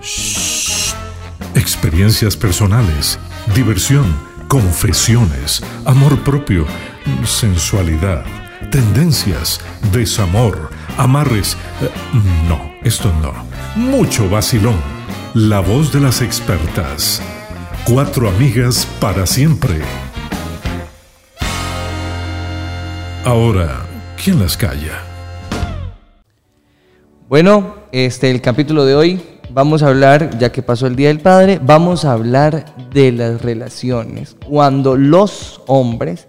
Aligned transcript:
Shh. 0.00 0.92
Experiencias 1.54 2.36
personales, 2.36 3.18
diversión, 3.54 4.04
confesiones, 4.48 5.62
amor 5.84 6.18
propio, 6.20 6.66
sensualidad, 7.24 8.24
tendencias, 8.70 9.60
desamor, 9.92 10.70
amarres. 10.98 11.56
Eh, 11.82 11.90
No, 12.48 12.60
esto 12.82 13.12
no. 13.22 13.32
Mucho 13.74 14.28
vacilón. 14.28 14.76
La 15.34 15.60
voz 15.60 15.92
de 15.92 16.00
las 16.00 16.22
expertas. 16.22 17.20
Cuatro 17.84 18.28
amigas 18.28 18.86
para 19.00 19.26
siempre. 19.26 19.80
Ahora, 23.24 23.86
¿quién 24.22 24.38
las 24.40 24.56
calla? 24.56 25.02
Bueno, 27.28 27.74
este, 27.92 28.30
el 28.30 28.40
capítulo 28.40 28.84
de 28.84 28.94
hoy 28.94 29.20
vamos 29.50 29.82
a 29.82 29.88
hablar, 29.88 30.38
ya 30.38 30.52
que 30.52 30.62
pasó 30.62 30.86
el 30.86 30.94
Día 30.96 31.08
del 31.08 31.20
Padre, 31.20 31.60
vamos 31.62 32.04
a 32.04 32.12
hablar 32.12 32.64
de 32.92 33.10
las 33.12 33.42
relaciones 33.42 34.36
cuando 34.48 34.96
los 34.96 35.60
hombres 35.66 36.28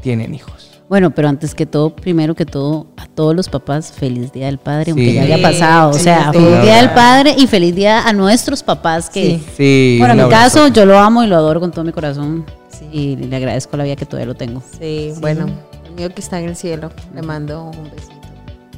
tienen 0.00 0.34
hijos. 0.34 0.80
Bueno, 0.88 1.10
pero 1.10 1.28
antes 1.28 1.54
que 1.54 1.64
todo, 1.64 1.94
primero 1.94 2.34
que 2.34 2.44
todo, 2.44 2.86
a 2.98 3.06
todos 3.06 3.34
los 3.34 3.48
papás, 3.48 3.92
feliz 3.92 4.32
Día 4.32 4.46
del 4.46 4.58
Padre, 4.58 4.90
aunque 4.92 5.06
Sí. 5.10 5.14
ya 5.14 5.22
haya 5.22 5.40
pasado. 5.42 5.90
O 5.90 5.94
sea, 5.94 6.30
sí. 6.32 6.38
feliz 6.38 6.62
Día 6.62 6.76
del 6.76 6.90
Padre 6.90 7.34
y 7.36 7.46
feliz 7.46 7.74
Día 7.74 8.06
a 8.06 8.12
nuestros 8.12 8.62
papás 8.62 9.08
que... 9.08 9.38
Sí. 9.38 9.44
Sí, 9.56 9.96
Bueno, 9.98 10.14
en 10.14 10.24
mi 10.28 10.30
caso, 10.30 10.68
yo 10.68 10.84
lo 10.84 10.98
amo 10.98 11.24
y 11.24 11.26
lo 11.28 11.36
adoro 11.36 11.60
con 11.60 11.70
todo 11.70 11.84
mi 11.84 11.92
corazón. 11.92 12.44
Sí. 12.68 12.88
Y 12.92 13.16
le 13.16 13.36
agradezco 13.36 13.76
la 13.76 13.84
vida 13.84 13.96
que 13.96 14.04
todavía 14.06 14.26
lo 14.26 14.34
tengo. 14.34 14.62
Sí, 14.78 15.12
bueno, 15.20 15.46
el 15.86 15.92
mío 15.92 16.08
que 16.14 16.20
está 16.20 16.38
en 16.40 16.48
el 16.48 16.56
cielo, 16.56 16.90
le 17.14 17.22
mando 17.22 17.64
un 17.64 17.90
besito. 17.90 18.21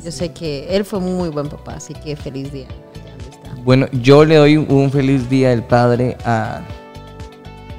Yo 0.04 0.12
sé 0.12 0.32
que 0.32 0.66
él 0.68 0.84
fue 0.84 0.98
un 0.98 1.16
muy 1.16 1.30
buen 1.30 1.48
papá, 1.48 1.76
así 1.76 1.94
que 1.94 2.14
feliz 2.14 2.52
día. 2.52 2.66
Bueno, 3.64 3.86
yo 3.92 4.26
le 4.26 4.36
doy 4.36 4.58
un 4.58 4.90
feliz 4.90 5.30
Día 5.30 5.48
del 5.48 5.62
Padre 5.62 6.18
a 6.26 6.60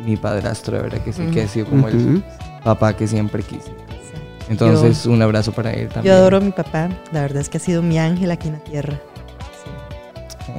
mi 0.03 0.17
padrastro, 0.17 0.77
de 0.77 0.83
verdad 0.83 0.97
que 1.03 1.13
sí, 1.13 1.21
que 1.31 1.43
ha 1.43 1.47
sido 1.47 1.67
como 1.67 1.87
el 1.87 2.23
papá 2.63 2.97
que 2.97 3.07
siempre 3.07 3.43
quise. 3.43 3.71
Entonces, 4.49 5.05
un 5.05 5.21
abrazo 5.21 5.51
para 5.51 5.71
él 5.71 5.87
también. 5.89 6.13
Yo 6.15 6.19
adoro 6.19 6.37
a 6.37 6.39
mi 6.39 6.51
papá. 6.51 6.89
La 7.11 7.21
verdad 7.21 7.41
es 7.41 7.49
que 7.49 7.57
ha 7.57 7.59
sido 7.59 7.83
mi 7.83 7.99
ángel 7.99 8.31
aquí 8.31 8.47
en 8.47 8.53
la 8.55 8.59
tierra. 8.59 8.99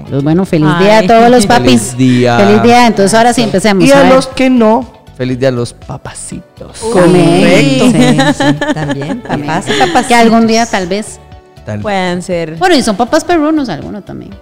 Pues 0.09 0.23
bueno, 0.23 0.45
feliz 0.45 0.69
Ay. 0.73 0.85
día 0.85 0.99
a 0.99 1.07
todos 1.07 1.31
los 1.31 1.47
papis. 1.49 1.93
Feliz 1.93 1.97
día. 1.97 2.39
Feliz 2.39 2.63
día. 2.63 2.87
Entonces 2.87 3.15
ahora 3.15 3.33
sí 3.33 3.43
empecemos. 3.43 3.85
Y 3.85 3.91
a 3.91 4.09
los 4.09 4.29
que 4.29 4.51
no, 4.51 4.89
feliz 5.17 5.39
día 5.39 5.49
a 5.49 5.53
los 5.53 5.73
papacitos. 5.73 6.79
Correcto. 6.79 7.91
Sí, 7.91 8.19
sí, 8.37 8.73
también. 8.75 9.23
Papás 9.23 9.67
y 9.69 9.81
papás. 9.81 10.07
Que 10.07 10.15
algún 10.15 10.47
día 10.47 10.67
tal 10.67 10.87
vez. 10.87 11.19
Tal- 11.67 11.81
Pueden 11.81 12.23
ser. 12.23 12.57
Bueno, 12.57 12.75
y 12.77 12.83
son 12.83 12.97
papás 12.97 13.25
perrunos 13.25 13.69
algunos 13.69 14.05
también. 14.05 14.33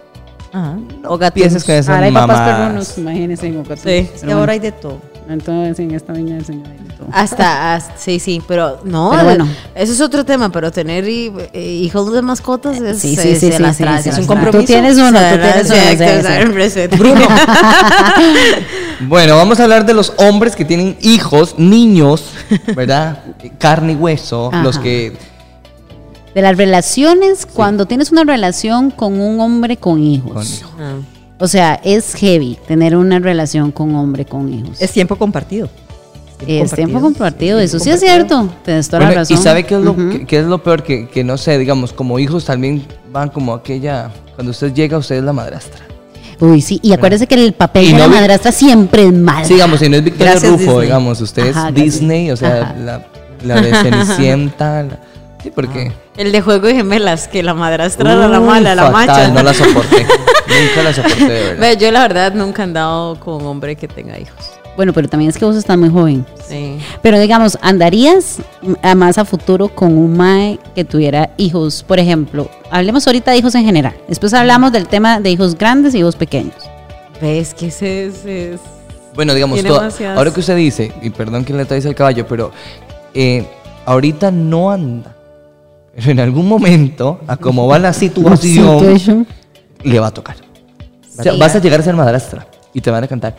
Ajá. 0.53 0.77
O 1.06 1.19
gatunos. 1.19 1.33
Pienses 1.33 1.64
que 1.64 1.83
son 1.83 1.94
Ahora 1.94 2.06
hay 2.06 2.12
papás 2.12 2.36
mamás. 2.39 2.56
perrunos, 2.61 2.98
imagínense. 2.98 3.47
en 3.48 3.56
Ocotón. 3.58 3.78
Sí. 3.78 4.08
Es 4.14 4.22
que 4.22 4.30
ahora 4.33 4.53
hay 4.53 4.61
de 4.61 4.70
todo. 4.70 5.00
Entonces, 5.28 5.78
en 5.80 5.91
esta 5.95 6.12
viña 6.12 6.34
del 6.36 6.45
Señor 6.45 6.67
hay 6.69 6.86
de 6.86 6.92
todo. 6.95 7.08
Hasta, 7.11 7.75
hasta- 7.75 7.97
sí, 7.97 8.20
sí, 8.20 8.42
pero 8.47 8.78
no, 8.84 9.08
Pero 9.12 9.25
bueno. 9.25 9.48
eso 9.75 9.92
es 9.95 10.00
otro 10.02 10.25
tema, 10.27 10.52
pero 10.52 10.70
tener 10.70 11.06
eh, 11.06 11.61
hijos 11.83 12.12
de 12.12 12.20
mascotas 12.22 12.78
es, 12.78 12.98
Sí, 13.00 13.17
sí, 13.17 13.22
sí, 13.34 13.36
se 13.36 13.52
sí, 13.56 13.62
las 13.62 13.77
sí, 13.78 13.84
sí, 13.84 14.11
las 14.11 14.19
un 14.19 14.27
compromiso. 14.27 14.61
Tú 14.61 14.67
tienes 14.67 14.97
uno, 14.98 15.08
tú 15.19 15.39
tienes 15.41 15.70
uno. 15.70 15.80
hay 15.89 15.97
que 15.97 16.19
usar 16.20 16.48
respeto. 16.52 16.97
Bueno, 19.08 19.36
vamos 19.36 19.61
a 19.61 19.64
hablar 19.64 19.84
de 19.86 19.95
los 19.95 20.12
hombres 20.19 20.55
que 20.55 20.64
tienen 20.64 20.97
hijos, 21.02 21.56
niños, 21.58 22.27
¿verdad? 22.77 23.19
Carne 23.58 23.92
y 23.92 23.97
hueso, 23.97 24.50
Ajá. 24.52 24.62
los 24.62 24.78
que... 24.78 25.17
De 26.35 26.43
las 26.43 26.57
relaciones, 26.57 27.47
cuando 27.47 27.87
tienes 27.87 28.11
una 28.11 28.25
relación 28.25 28.91
con 28.91 29.21
un 29.21 29.41
hombre 29.41 29.77
con 29.77 30.03
hijos. 30.03 30.33
Con 30.33 30.43
hijos. 30.43 30.73
Ah. 30.81 30.95
O 31.39 31.49
sea, 31.49 31.81
es 31.85 32.15
heavy 32.15 32.59
tener 32.67 32.97
una 32.97 33.19
relación 33.19 33.71
con 33.71 33.91
un 33.91 33.97
hombre 33.97 34.25
con 34.25 34.53
hijos. 34.53 34.81
Es 34.81 34.91
tiempo 34.93 35.17
compartido. 35.17 35.69
Es 36.47 36.73
tiempo 36.73 37.01
compartido, 37.01 37.58
eso 37.61 37.79
sí 37.79 37.91
es 37.91 38.01
cierto. 38.01 38.48
Tienes 38.64 38.89
toda 38.89 39.01
Bueno, 39.01 39.13
la 39.14 39.20
razón. 39.20 39.36
y 39.39 39.41
sabe 39.41 39.64
qué 39.64 39.77
es 39.77 39.81
lo, 39.81 39.92
Ujú. 39.92 40.11
qué- 40.11 40.27
qué 40.27 40.39
es 40.41 40.45
lo 40.47 40.63
peor 40.63 40.83
que, 40.83 41.08
que 41.08 41.23
no 41.25 41.36
sé, 41.39 41.57
digamos, 41.58 41.92
como 41.92 42.19
hijos 42.19 42.45
también 42.45 42.85
van 43.13 43.29
como 43.31 43.55
aquella, 43.55 44.11
cuando 44.35 44.51
usted 44.51 44.75
llega, 44.75 44.98
usted 44.98 45.17
es 45.17 45.23
la 45.23 45.33
madrastra. 45.33 45.81
Uy, 46.41 46.61
sí, 46.61 46.81
y 46.83 46.92
acuérdese 46.92 47.27
que 47.29 47.37
el 47.37 47.53
papel 47.53 47.85
Y 47.85 47.87
de 47.92 47.92
no 47.95 47.98
la 48.01 48.08
madrastra 48.08 48.51
siempre 48.53 49.07
es 49.07 49.13
mal. 49.13 49.45
Sí, 49.47 49.55
digamos, 49.55 49.79
si 49.79 49.89
no 49.89 49.97
es 49.97 50.05
Victoria 50.05 50.35
Rufo, 50.35 50.57
Disney. 50.58 50.81
digamos, 50.83 51.20
usted 51.20 51.51
Ajá, 51.51 51.69
es. 51.69 51.75
Disney, 51.75 52.31
o 52.33 52.37
sea, 52.37 52.63
Ajá. 52.63 52.75
la, 52.79 53.07
la 53.45 53.61
de 53.61 53.73
Cenicienta. 53.83 54.87
Sí, 55.45 55.51
porque... 55.55 55.93
El 56.17 56.33
de 56.33 56.41
juego 56.41 56.67
de 56.67 56.75
gemelas, 56.75 57.29
que 57.29 57.43
la 57.43 57.55
madrastra 57.55 58.13
era 58.13 58.27
la 58.29 58.41
mala, 58.41 58.75
la 58.75 58.91
fatal, 58.91 59.07
macha. 59.07 59.29
No 59.29 59.43
la 59.43 59.55
soporté. 59.55 60.03
Nunca 60.05 60.83
la 60.83 60.93
soporté, 60.93 61.25
de 61.29 61.43
verdad. 61.45 61.61
Ve, 61.61 61.77
yo 61.77 61.91
la 61.93 62.01
verdad 62.03 62.35
nunca 62.35 62.63
he 62.63 62.65
andado 62.65 63.19
con 63.21 63.43
un 63.43 63.47
hombre 63.47 63.77
que 63.77 63.87
tenga 63.89 64.19
hijos. 64.19 64.39
Bueno, 64.77 64.93
pero 64.93 65.09
también 65.09 65.31
es 65.31 65.39
que 65.39 65.45
vos 65.45 65.55
estás 65.55 65.79
muy 65.79 65.89
joven. 65.89 66.27
Sí. 66.49 66.79
Pero 67.01 67.21
digamos, 67.21 67.57
¿andarías 67.63 68.39
a 68.83 68.95
más 68.97 69.19
a 69.19 69.25
futuro 69.25 69.69
con 69.69 69.97
un 69.97 70.17
mae 70.17 70.59
que 70.75 70.85
tuviera 70.85 71.31
hijos? 71.37 71.85
Por 71.87 72.01
ejemplo, 72.01 72.51
hablemos 72.73 73.07
ahorita 73.07 73.31
de 73.31 73.37
hijos 73.39 73.55
en 73.55 73.65
general. 73.65 73.95
Después 74.09 74.35
hablamos 74.35 74.73
del 74.73 74.89
tema 74.89 75.21
de 75.21 75.31
hijos 75.31 75.57
grandes 75.57 75.95
y 75.95 75.99
hijos 75.99 76.17
pequeños. 76.17 76.57
Ves 77.23 77.55
que 77.55 77.69
ese 77.69 78.07
es, 78.07 78.25
es- 78.25 78.61
Bueno, 79.15 79.33
digamos, 79.35 79.63
todo- 79.63 79.79
demasiadas- 79.81 80.19
ahora 80.19 80.33
que 80.33 80.41
usted 80.41 80.57
dice, 80.57 80.93
y 81.03 81.11
perdón 81.11 81.45
que 81.45 81.53
le 81.53 81.65
traes 81.67 81.85
el 81.85 81.95
caballo, 81.95 82.27
pero 82.27 82.51
eh, 83.15 83.47
ahorita 83.87 84.33
no 84.33 84.73
anda. 84.73 85.14
Pero 85.97 86.11
en 86.11 86.21
algún 86.21 86.49
momento, 86.49 87.21
a 87.27 87.37
como 87.37 87.67
va 87.69 87.79
la 87.79 87.93
situación, 87.93 88.79
Situation. 88.81 89.27
le 89.83 90.01
va 90.01 90.09
a 90.09 90.11
tocar. 90.15 90.37
O 91.19 91.23
sea, 91.23 91.33
Sí. 91.33 91.39
vas 91.39 91.55
a 91.55 91.61
llegar 91.61 91.81
a 91.81 91.83
ser 91.85 91.95
madrastra 91.95 92.47
y 92.73 92.81
te 92.81 92.91
van 92.91 93.05
a 93.05 93.07
cantar. 93.09 93.37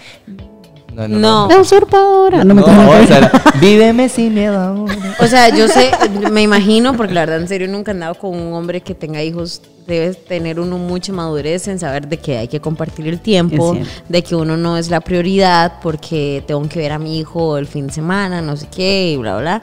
No, 0.94 1.08
No. 1.10 1.48
La 1.50 1.60
usurpadora. 1.60 2.46
No 2.46 2.56
me 2.56 2.62
No, 2.62 2.90
o 2.90 3.06
sea, 3.06 3.30
víveme 3.62 4.08
sin 4.08 4.34
miedo. 4.34 4.58
ahora. 4.58 4.96
O 5.20 5.28
sea, 5.28 5.50
yo 5.50 5.68
sé, 5.68 5.92
me 6.32 6.42
imagino, 6.42 6.96
porque 6.96 7.14
la 7.14 7.22
verdad 7.22 7.42
en 7.42 7.50
serio 7.50 7.68
nunca 7.68 7.92
he 7.92 7.94
andado 7.94 8.16
con 8.16 8.34
un 8.34 8.54
hombre 8.54 8.80
que 8.80 8.96
tenga 8.96 9.22
hijos. 9.22 9.62
Debe 9.88 10.14
tener 10.16 10.60
uno 10.60 10.78
mucha 10.78 11.12
madurez 11.12 11.68
en 11.68 11.78
saber 11.80 12.08
de 12.08 12.18
que 12.18 12.38
hay 12.38 12.48
que 12.48 12.60
compartir 12.62 13.08
el 13.08 13.20
tiempo, 13.20 13.78
de 14.10 14.24
que 14.24 14.36
uno 14.36 14.56
no 14.58 14.78
es 14.78 14.90
la 14.90 15.02
prioridad 15.02 15.74
porque 15.84 16.44
tengo 16.48 16.68
que 16.70 16.80
ver 16.80 16.94
a 16.94 16.98
mi 16.98 17.20
hijo 17.20 17.58
el 17.58 17.68
fin 17.68 17.88
de 17.88 17.94
semana, 17.94 18.42
no 18.42 18.56
sé 18.56 18.68
qué, 18.74 19.12
y 19.12 19.18
bla, 19.18 19.38
bla. 19.38 19.62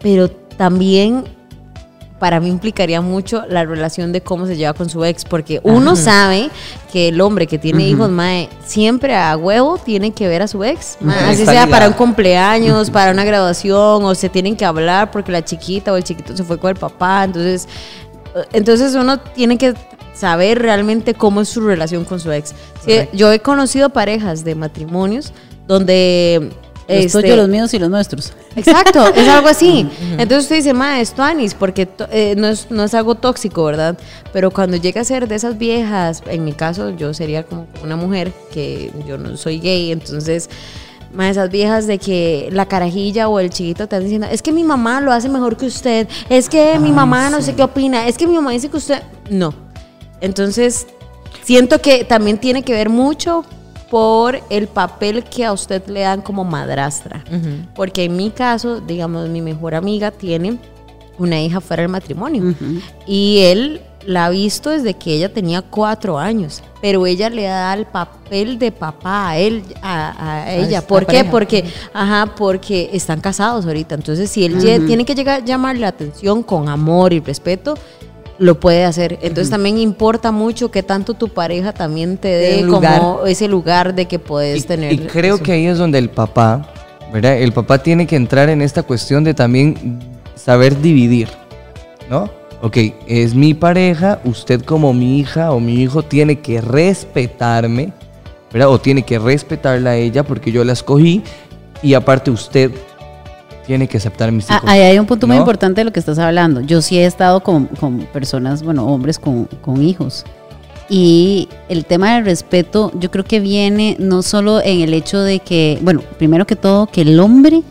Pero 0.00 0.28
también 0.30 1.24
para 2.22 2.38
mí 2.38 2.50
implicaría 2.50 3.00
mucho 3.00 3.42
la 3.48 3.64
relación 3.64 4.12
de 4.12 4.20
cómo 4.20 4.46
se 4.46 4.56
lleva 4.56 4.74
con 4.74 4.88
su 4.88 5.04
ex, 5.04 5.24
porque 5.24 5.58
uno 5.64 5.96
sabe 5.96 6.50
que 6.92 7.08
el 7.08 7.20
hombre 7.20 7.48
que 7.48 7.58
tiene 7.58 7.88
hijos, 7.88 8.10
mae, 8.10 8.48
siempre 8.64 9.16
a 9.16 9.36
huevo 9.36 9.76
tiene 9.76 10.12
que 10.12 10.28
ver 10.28 10.40
a 10.40 10.46
su 10.46 10.62
ex, 10.62 10.98
mae, 11.00 11.32
así 11.32 11.44
sea 11.44 11.66
para 11.66 11.88
un 11.88 11.94
cumpleaños, 11.94 12.90
para 12.90 13.10
una 13.10 13.24
graduación, 13.24 14.04
o 14.04 14.14
se 14.14 14.28
tienen 14.28 14.54
que 14.54 14.64
hablar 14.64 15.10
porque 15.10 15.32
la 15.32 15.44
chiquita 15.44 15.92
o 15.92 15.96
el 15.96 16.04
chiquito 16.04 16.36
se 16.36 16.44
fue 16.44 16.60
con 16.60 16.70
el 16.70 16.76
papá, 16.76 17.24
entonces, 17.24 17.66
eh, 18.36 18.44
entonces 18.52 18.94
uno 18.94 19.18
tiene 19.18 19.58
que 19.58 19.74
saber 20.14 20.62
realmente 20.62 21.14
cómo 21.14 21.40
es 21.40 21.48
su 21.48 21.60
relación 21.60 22.04
con 22.04 22.20
su 22.20 22.30
ex. 22.30 22.54
Sí, 22.86 23.00
yo 23.12 23.32
he 23.32 23.40
conocido 23.40 23.88
parejas 23.88 24.44
de 24.44 24.54
matrimonios 24.54 25.32
donde... 25.66 26.52
Los 26.92 27.06
este, 27.06 27.22
tuyos, 27.22 27.36
los 27.36 27.48
míos 27.48 27.74
y 27.74 27.78
los 27.78 27.90
nuestros. 27.90 28.32
Exacto, 28.56 29.06
es 29.14 29.28
algo 29.28 29.48
así. 29.48 29.88
Entonces 30.12 30.44
usted 30.44 30.56
dice, 30.56 30.74
ma, 30.74 31.00
esto 31.00 31.22
anis, 31.22 31.54
porque 31.54 31.88
eh, 32.10 32.34
no, 32.36 32.48
es, 32.48 32.70
no 32.70 32.84
es 32.84 32.94
algo 32.94 33.14
tóxico, 33.14 33.64
¿verdad? 33.64 33.98
Pero 34.32 34.50
cuando 34.50 34.76
llega 34.76 35.00
a 35.00 35.04
ser 35.04 35.28
de 35.28 35.34
esas 35.34 35.58
viejas, 35.58 36.22
en 36.26 36.44
mi 36.44 36.52
caso 36.52 36.90
yo 36.90 37.14
sería 37.14 37.44
como 37.44 37.66
una 37.82 37.96
mujer, 37.96 38.32
que 38.52 38.90
yo 39.06 39.18
no 39.18 39.36
soy 39.36 39.58
gay, 39.58 39.92
entonces, 39.92 40.50
ma, 41.12 41.30
esas 41.30 41.50
viejas 41.50 41.86
de 41.86 41.98
que 41.98 42.48
la 42.52 42.66
carajilla 42.66 43.28
o 43.28 43.40
el 43.40 43.50
chiquito 43.50 43.88
te 43.88 43.96
están 43.96 44.02
diciendo, 44.02 44.26
es 44.30 44.42
que 44.42 44.52
mi 44.52 44.64
mamá 44.64 45.00
lo 45.00 45.12
hace 45.12 45.28
mejor 45.28 45.56
que 45.56 45.66
usted, 45.66 46.08
es 46.28 46.48
que 46.48 46.78
mi 46.78 46.92
mamá 46.92 47.30
no 47.30 47.40
sé 47.42 47.54
qué 47.54 47.62
opina, 47.62 48.06
es 48.08 48.18
que 48.18 48.26
mi 48.26 48.34
mamá 48.34 48.52
dice 48.52 48.68
que 48.68 48.76
usted... 48.76 49.02
No. 49.30 49.54
Entonces, 50.20 50.86
siento 51.42 51.80
que 51.80 52.04
también 52.04 52.38
tiene 52.38 52.62
que 52.62 52.72
ver 52.72 52.88
mucho 52.88 53.44
por 53.92 54.40
el 54.48 54.68
papel 54.68 55.22
que 55.22 55.44
a 55.44 55.52
usted 55.52 55.86
le 55.86 56.00
dan 56.00 56.22
como 56.22 56.44
madrastra. 56.44 57.22
Porque 57.74 58.04
en 58.04 58.16
mi 58.16 58.30
caso, 58.30 58.80
digamos, 58.80 59.28
mi 59.28 59.42
mejor 59.42 59.74
amiga 59.74 60.10
tiene 60.10 60.56
una 61.18 61.38
hija 61.38 61.60
fuera 61.60 61.82
del 61.82 61.90
matrimonio. 61.90 62.54
Y 63.06 63.40
él 63.42 63.82
la 64.06 64.24
ha 64.24 64.30
visto 64.30 64.70
desde 64.70 64.94
que 64.94 65.12
ella 65.12 65.30
tenía 65.30 65.60
cuatro 65.60 66.18
años. 66.18 66.62
Pero 66.80 67.04
ella 67.04 67.28
le 67.28 67.42
da 67.42 67.74
el 67.74 67.84
papel 67.84 68.58
de 68.58 68.72
papá 68.72 69.28
a 69.28 69.36
él, 69.36 69.62
a, 69.82 70.44
a 70.44 70.54
ella. 70.54 70.80
¿Por 70.80 71.00
qué? 71.02 71.06
pareja. 71.18 71.30
Porque, 71.30 71.64
ajá, 71.92 72.34
porque 72.34 72.88
están 72.94 73.20
casados 73.20 73.66
ahorita. 73.66 73.94
Entonces, 73.94 74.30
si 74.30 74.46
él 74.46 74.86
tiene 74.86 75.04
que 75.04 75.14
llegar 75.14 75.42
a 75.42 75.44
llamar 75.44 75.76
la 75.76 75.88
atención 75.88 76.42
con 76.42 76.70
amor 76.70 77.12
y 77.12 77.20
respeto, 77.20 77.74
lo 78.38 78.58
puede 78.58 78.84
hacer. 78.84 79.18
Entonces 79.22 79.50
también 79.50 79.78
importa 79.78 80.32
mucho 80.32 80.70
que 80.70 80.82
tanto 80.82 81.14
tu 81.14 81.28
pareja 81.28 81.72
también 81.72 82.16
te 82.16 82.28
dé 82.28 82.66
como 82.66 83.24
ese 83.26 83.48
lugar 83.48 83.94
de 83.94 84.06
que 84.06 84.18
puedes 84.18 84.64
Y, 84.64 84.66
tener. 84.66 84.92
y 84.92 84.98
creo 84.98 85.36
eso. 85.36 85.44
que 85.44 85.52
ahí 85.52 85.66
es 85.66 85.78
donde 85.78 85.98
el 85.98 86.10
papá, 86.10 86.66
¿verdad? 87.12 87.36
El 87.38 87.52
papá 87.52 87.82
tiene 87.82 88.06
que 88.06 88.16
entrar 88.16 88.48
en 88.48 88.62
esta 88.62 88.82
cuestión 88.82 89.22
de 89.24 89.34
también 89.34 89.98
saber 90.34 90.80
dividir, 90.80 91.28
¿no? 92.10 92.30
ok, 92.62 92.76
es 93.08 93.34
mi 93.34 93.54
pareja, 93.54 94.20
usted 94.24 94.62
como 94.62 94.92
mi 94.94 95.18
hija 95.18 95.50
o 95.50 95.58
mi 95.58 95.82
hijo 95.82 96.04
tiene 96.04 96.38
que 96.38 96.60
respetarme, 96.60 97.92
¿verdad? 98.52 98.68
O 98.68 98.78
tiene 98.80 99.02
que 99.02 99.18
respetarla 99.18 99.90
a 99.90 99.96
ella 99.96 100.22
porque 100.22 100.52
yo 100.52 100.62
la 100.64 100.72
escogí 100.72 101.22
y 101.82 101.94
aparte 101.94 102.30
usted 102.30 102.70
tiene 103.66 103.88
que 103.88 103.96
aceptar 103.96 104.30
mis 104.32 104.50
Ah, 104.50 104.56
hijos. 104.56 104.70
Ahí 104.70 104.80
hay 104.80 104.98
un 104.98 105.06
punto 105.06 105.26
muy 105.26 105.36
importante 105.36 105.80
de 105.80 105.84
lo 105.84 105.92
que 105.92 106.00
estás 106.00 106.18
hablando. 106.18 106.60
Yo 106.60 106.82
sí 106.82 106.98
he 106.98 107.06
estado 107.06 107.42
con, 107.42 107.66
con 107.66 107.98
personas, 108.12 108.62
bueno, 108.62 108.86
hombres 108.86 109.18
con, 109.18 109.44
con 109.62 109.82
hijos. 109.82 110.24
Y 110.88 111.48
el 111.68 111.84
tema 111.86 112.16
del 112.16 112.24
respeto, 112.24 112.92
yo 112.98 113.10
creo 113.10 113.24
que 113.24 113.40
viene 113.40 113.96
no 113.98 114.22
solo 114.22 114.60
en 114.62 114.80
el 114.80 114.92
hecho 114.92 115.20
de 115.20 115.38
que, 115.38 115.78
bueno, 115.82 116.02
primero 116.18 116.46
que 116.46 116.56
todo, 116.56 116.86
que 116.86 117.02
el 117.02 117.18
hombre 117.20 117.62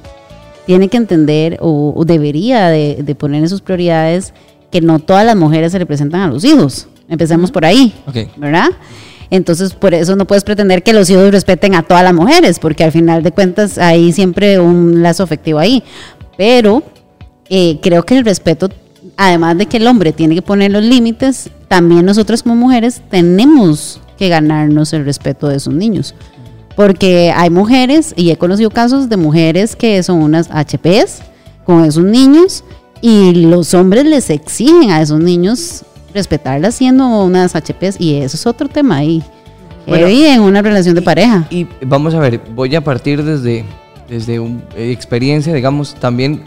tiene 0.65 0.87
que 0.87 0.97
entender 0.97 1.57
o, 1.59 1.93
o 1.95 2.05
debería 2.05 2.69
de, 2.69 2.99
de 3.03 3.15
poner 3.15 3.43
en 3.43 3.49
sus 3.49 3.61
prioridades 3.61 4.33
que 4.71 4.81
no 4.81 4.99
todas 4.99 5.25
las 5.25 5.35
mujeres 5.35 5.71
se 5.73 5.79
le 5.79 5.85
presentan 5.85 6.21
a 6.21 6.27
los 6.27 6.43
hijos. 6.45 6.87
Empecemos 7.09 7.51
por 7.51 7.65
ahí. 7.65 7.93
Ok. 8.07 8.15
¿verdad? 8.37 8.69
Entonces, 9.31 9.73
por 9.73 9.93
eso 9.93 10.17
no 10.17 10.27
puedes 10.27 10.43
pretender 10.43 10.83
que 10.83 10.91
los 10.91 11.09
hijos 11.09 11.31
respeten 11.31 11.73
a 11.73 11.83
todas 11.83 12.03
las 12.03 12.13
mujeres, 12.13 12.59
porque 12.59 12.83
al 12.83 12.91
final 12.91 13.23
de 13.23 13.31
cuentas 13.31 13.77
hay 13.77 14.11
siempre 14.11 14.59
un 14.59 15.01
lazo 15.01 15.23
afectivo 15.23 15.57
ahí. 15.57 15.83
Pero 16.37 16.83
eh, 17.49 17.79
creo 17.81 18.03
que 18.03 18.17
el 18.17 18.25
respeto, 18.25 18.69
además 19.15 19.57
de 19.57 19.67
que 19.67 19.77
el 19.77 19.87
hombre 19.87 20.11
tiene 20.11 20.35
que 20.35 20.41
poner 20.41 20.71
los 20.71 20.83
límites, 20.83 21.49
también 21.69 22.05
nosotros 22.05 22.43
como 22.43 22.57
mujeres 22.57 23.01
tenemos 23.09 24.01
que 24.17 24.27
ganarnos 24.27 24.91
el 24.91 25.05
respeto 25.05 25.47
de 25.47 25.55
esos 25.55 25.73
niños. 25.73 26.13
Porque 26.75 27.33
hay 27.33 27.49
mujeres, 27.49 28.13
y 28.17 28.31
he 28.31 28.37
conocido 28.37 28.69
casos 28.69 29.07
de 29.07 29.15
mujeres 29.15 29.77
que 29.77 30.03
son 30.03 30.21
unas 30.21 30.49
HPs 30.49 31.21
con 31.63 31.85
esos 31.85 32.03
niños, 32.03 32.65
y 32.99 33.45
los 33.45 33.73
hombres 33.73 34.03
les 34.05 34.29
exigen 34.29 34.91
a 34.91 35.01
esos 35.01 35.21
niños 35.21 35.85
respetarlas 36.13 36.75
siendo 36.75 37.23
unas 37.23 37.53
HPs, 37.55 37.99
y 37.99 38.15
eso 38.15 38.35
es 38.37 38.45
otro 38.45 38.67
tema 38.67 38.97
ahí. 38.97 39.23
Bueno, 39.87 40.05
Heavy 40.07 40.25
en 40.25 40.41
una 40.41 40.61
relación 40.61 40.95
de 40.95 41.01
pareja. 41.01 41.47
Y 41.49 41.65
vamos 41.85 42.13
a 42.13 42.19
ver, 42.19 42.39
voy 42.53 42.75
a 42.75 42.81
partir 42.81 43.23
desde, 43.23 43.65
desde 44.07 44.39
un- 44.39 44.63
eh, 44.75 44.91
experiencia, 44.91 45.53
digamos, 45.53 45.95
también 45.95 46.43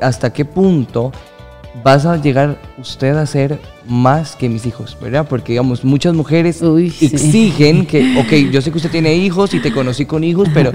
hasta 0.00 0.32
qué 0.32 0.44
punto 0.44 1.12
vas 1.84 2.04
a 2.06 2.16
llegar 2.16 2.58
usted 2.78 3.16
a 3.16 3.26
ser 3.26 3.60
más 3.86 4.34
que 4.36 4.48
mis 4.48 4.64
hijos, 4.66 4.96
¿verdad? 5.00 5.26
Porque, 5.28 5.52
digamos, 5.52 5.84
muchas 5.84 6.14
mujeres 6.14 6.62
Uy, 6.62 6.90
sí. 6.90 7.06
exigen 7.06 7.86
que, 7.86 8.16
ok, 8.18 8.50
yo 8.52 8.60
sé 8.60 8.70
que 8.70 8.78
usted 8.78 8.90
tiene 8.90 9.14
hijos 9.16 9.54
y 9.54 9.60
te 9.60 9.72
conocí 9.72 10.04
con 10.06 10.24
hijos, 10.24 10.48
pero 10.54 10.72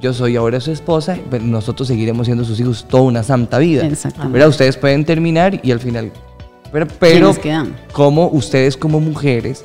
yo 0.00 0.12
soy 0.12 0.36
ahora 0.36 0.60
su 0.60 0.70
esposa, 0.72 1.16
pero 1.30 1.44
nosotros 1.44 1.88
seguiremos 1.88 2.26
siendo 2.26 2.44
sus 2.44 2.58
hijos 2.60 2.86
toda 2.88 3.02
una 3.04 3.22
santa 3.22 3.58
vida. 3.58 3.86
Exactamente. 3.86 4.32
¿Verdad? 4.32 4.48
Ustedes 4.50 4.76
pueden 4.76 5.04
terminar 5.04 5.60
y 5.64 5.70
al 5.72 5.80
final... 5.80 6.12
Pero, 6.72 6.86
pero 6.98 7.12
¿Quiénes 7.18 7.38
quedan? 7.38 7.76
como 7.92 8.28
ustedes 8.28 8.76
como 8.76 9.00
mujeres 9.00 9.64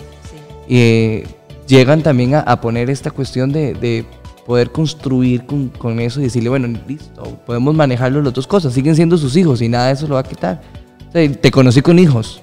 eh, 0.68 1.28
llegan 1.68 2.02
también 2.02 2.36
a, 2.36 2.40
a 2.40 2.60
poner 2.62 2.90
esta 2.90 3.12
cuestión 3.12 3.52
de, 3.52 3.74
de 3.75 4.06
poder 4.46 4.72
construir 4.72 5.46
con, 5.46 5.69
con 5.69 6.00
eso 6.00 6.19
y 6.19 6.24
decirle, 6.24 6.50
bueno, 6.50 6.68
listo, 6.88 7.24
podemos 7.46 7.74
manejarlo 7.74 8.22
las 8.22 8.34
dos 8.34 8.48
cosas, 8.48 8.74
siguen 8.74 8.96
siendo 8.96 9.18
sus 9.18 9.36
hijos 9.36 9.62
y 9.62 9.69
nada 9.69 9.88
de 9.88 9.94
eso 9.94 10.07
lo 10.07 10.16
va 10.16 10.22
a 10.22 10.24
quitar. 10.24 10.62
O 11.10 11.12
sea, 11.12 11.31
te 11.31 11.52
conocí 11.52 11.81
con 11.81 11.98
hijos. 11.98 12.42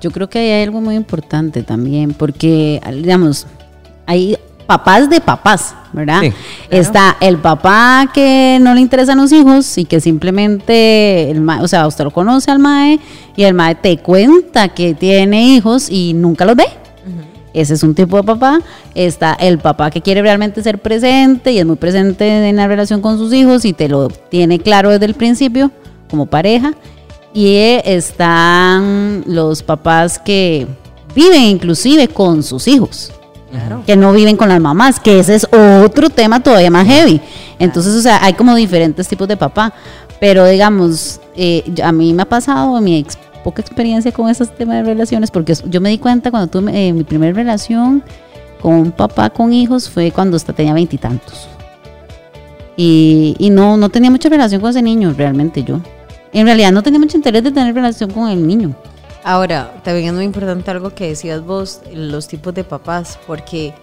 Yo 0.00 0.10
creo 0.10 0.28
que 0.30 0.38
hay 0.38 0.62
algo 0.62 0.80
muy 0.80 0.94
importante 0.96 1.62
también, 1.62 2.14
porque, 2.14 2.80
digamos, 2.94 3.46
hay 4.06 4.36
papás 4.70 5.10
de 5.10 5.20
papás, 5.20 5.74
¿verdad? 5.92 6.20
Sí, 6.22 6.32
Está 6.70 7.16
el 7.20 7.38
papá 7.38 8.08
que 8.14 8.58
no 8.60 8.72
le 8.74 8.80
interesan 8.80 9.18
los 9.18 9.32
hijos 9.32 9.76
y 9.78 9.84
que 9.84 10.00
simplemente, 10.00 11.30
el 11.30 11.40
ma- 11.40 11.60
o 11.62 11.66
sea, 11.68 11.86
usted 11.86 12.04
lo 12.04 12.10
conoce 12.12 12.50
al 12.50 12.58
mae 12.60 13.00
y 13.36 13.42
el 13.44 13.54
mae 13.54 13.74
te 13.74 13.98
cuenta 13.98 14.68
que 14.68 14.94
tiene 14.94 15.44
hijos 15.54 15.88
y 15.90 16.12
nunca 16.14 16.44
los 16.44 16.54
ve. 16.56 16.66
Ese 17.52 17.74
es 17.74 17.82
un 17.82 17.96
tipo 17.96 18.16
de 18.16 18.22
papá. 18.22 18.60
Está 18.94 19.32
el 19.32 19.58
papá 19.58 19.90
que 19.90 20.00
quiere 20.00 20.22
realmente 20.22 20.62
ser 20.62 20.78
presente 20.78 21.50
y 21.50 21.58
es 21.58 21.66
muy 21.66 21.74
presente 21.74 22.48
en 22.48 22.54
la 22.54 22.68
relación 22.68 23.00
con 23.02 23.18
sus 23.18 23.32
hijos 23.32 23.64
y 23.64 23.72
te 23.72 23.88
lo 23.88 24.06
tiene 24.06 24.60
claro 24.60 24.90
desde 24.90 25.06
el 25.06 25.14
principio 25.14 25.72
como 26.08 26.26
pareja. 26.26 26.74
Y 27.34 27.56
están 27.84 29.24
los 29.26 29.62
papás 29.64 30.18
que 30.20 30.66
viven 31.14 31.42
inclusive 31.42 32.06
con 32.06 32.42
sus 32.44 32.68
hijos. 32.68 33.12
Que 33.86 33.96
no 33.96 34.12
viven 34.12 34.36
con 34.36 34.48
las 34.48 34.60
mamás, 34.60 35.00
que 35.00 35.18
ese 35.18 35.34
es 35.34 35.46
otro 35.84 36.10
tema 36.10 36.40
todavía 36.40 36.70
más 36.70 36.86
heavy. 36.86 37.20
Entonces, 37.58 37.94
o 37.94 38.00
sea, 38.00 38.24
hay 38.24 38.34
como 38.34 38.54
diferentes 38.54 39.08
tipos 39.08 39.26
de 39.26 39.36
papá. 39.36 39.72
Pero 40.20 40.46
digamos, 40.46 41.18
eh, 41.34 41.64
a 41.82 41.92
mí 41.92 42.12
me 42.12 42.22
ha 42.22 42.28
pasado, 42.28 42.78
mi 42.82 42.98
ex- 42.98 43.16
poca 43.42 43.62
experiencia 43.62 44.12
con 44.12 44.28
esos 44.28 44.54
temas 44.54 44.76
de 44.76 44.82
relaciones, 44.82 45.30
porque 45.30 45.54
yo 45.64 45.80
me 45.80 45.88
di 45.88 45.96
cuenta 45.96 46.30
cuando 46.30 46.46
tuve 46.48 46.88
eh, 46.88 46.92
mi 46.92 47.04
primera 47.04 47.32
relación 47.32 48.02
con 48.60 48.74
un 48.74 48.92
papá 48.92 49.30
con 49.30 49.50
hijos 49.54 49.88
fue 49.88 50.12
cuando 50.12 50.36
hasta 50.36 50.52
tenía 50.52 50.74
veintitantos. 50.74 51.48
Y, 52.76 53.34
y 53.38 53.48
no, 53.48 53.78
no 53.78 53.88
tenía 53.88 54.10
mucha 54.10 54.28
relación 54.28 54.60
con 54.60 54.68
ese 54.68 54.82
niño, 54.82 55.14
realmente 55.16 55.64
yo. 55.64 55.80
En 56.32 56.44
realidad 56.44 56.70
no 56.70 56.82
tenía 56.82 57.00
mucho 57.00 57.16
interés 57.16 57.42
de 57.42 57.50
tener 57.50 57.74
relación 57.74 58.10
con 58.10 58.28
el 58.28 58.46
niño. 58.46 58.74
Ahora, 59.24 59.80
también 59.84 60.08
es 60.08 60.14
muy 60.14 60.24
importante 60.24 60.70
algo 60.70 60.90
que 60.94 61.08
decías 61.08 61.44
vos, 61.44 61.82
los 61.92 62.26
tipos 62.28 62.54
de 62.54 62.64
papás, 62.64 63.18
porque 63.26 63.74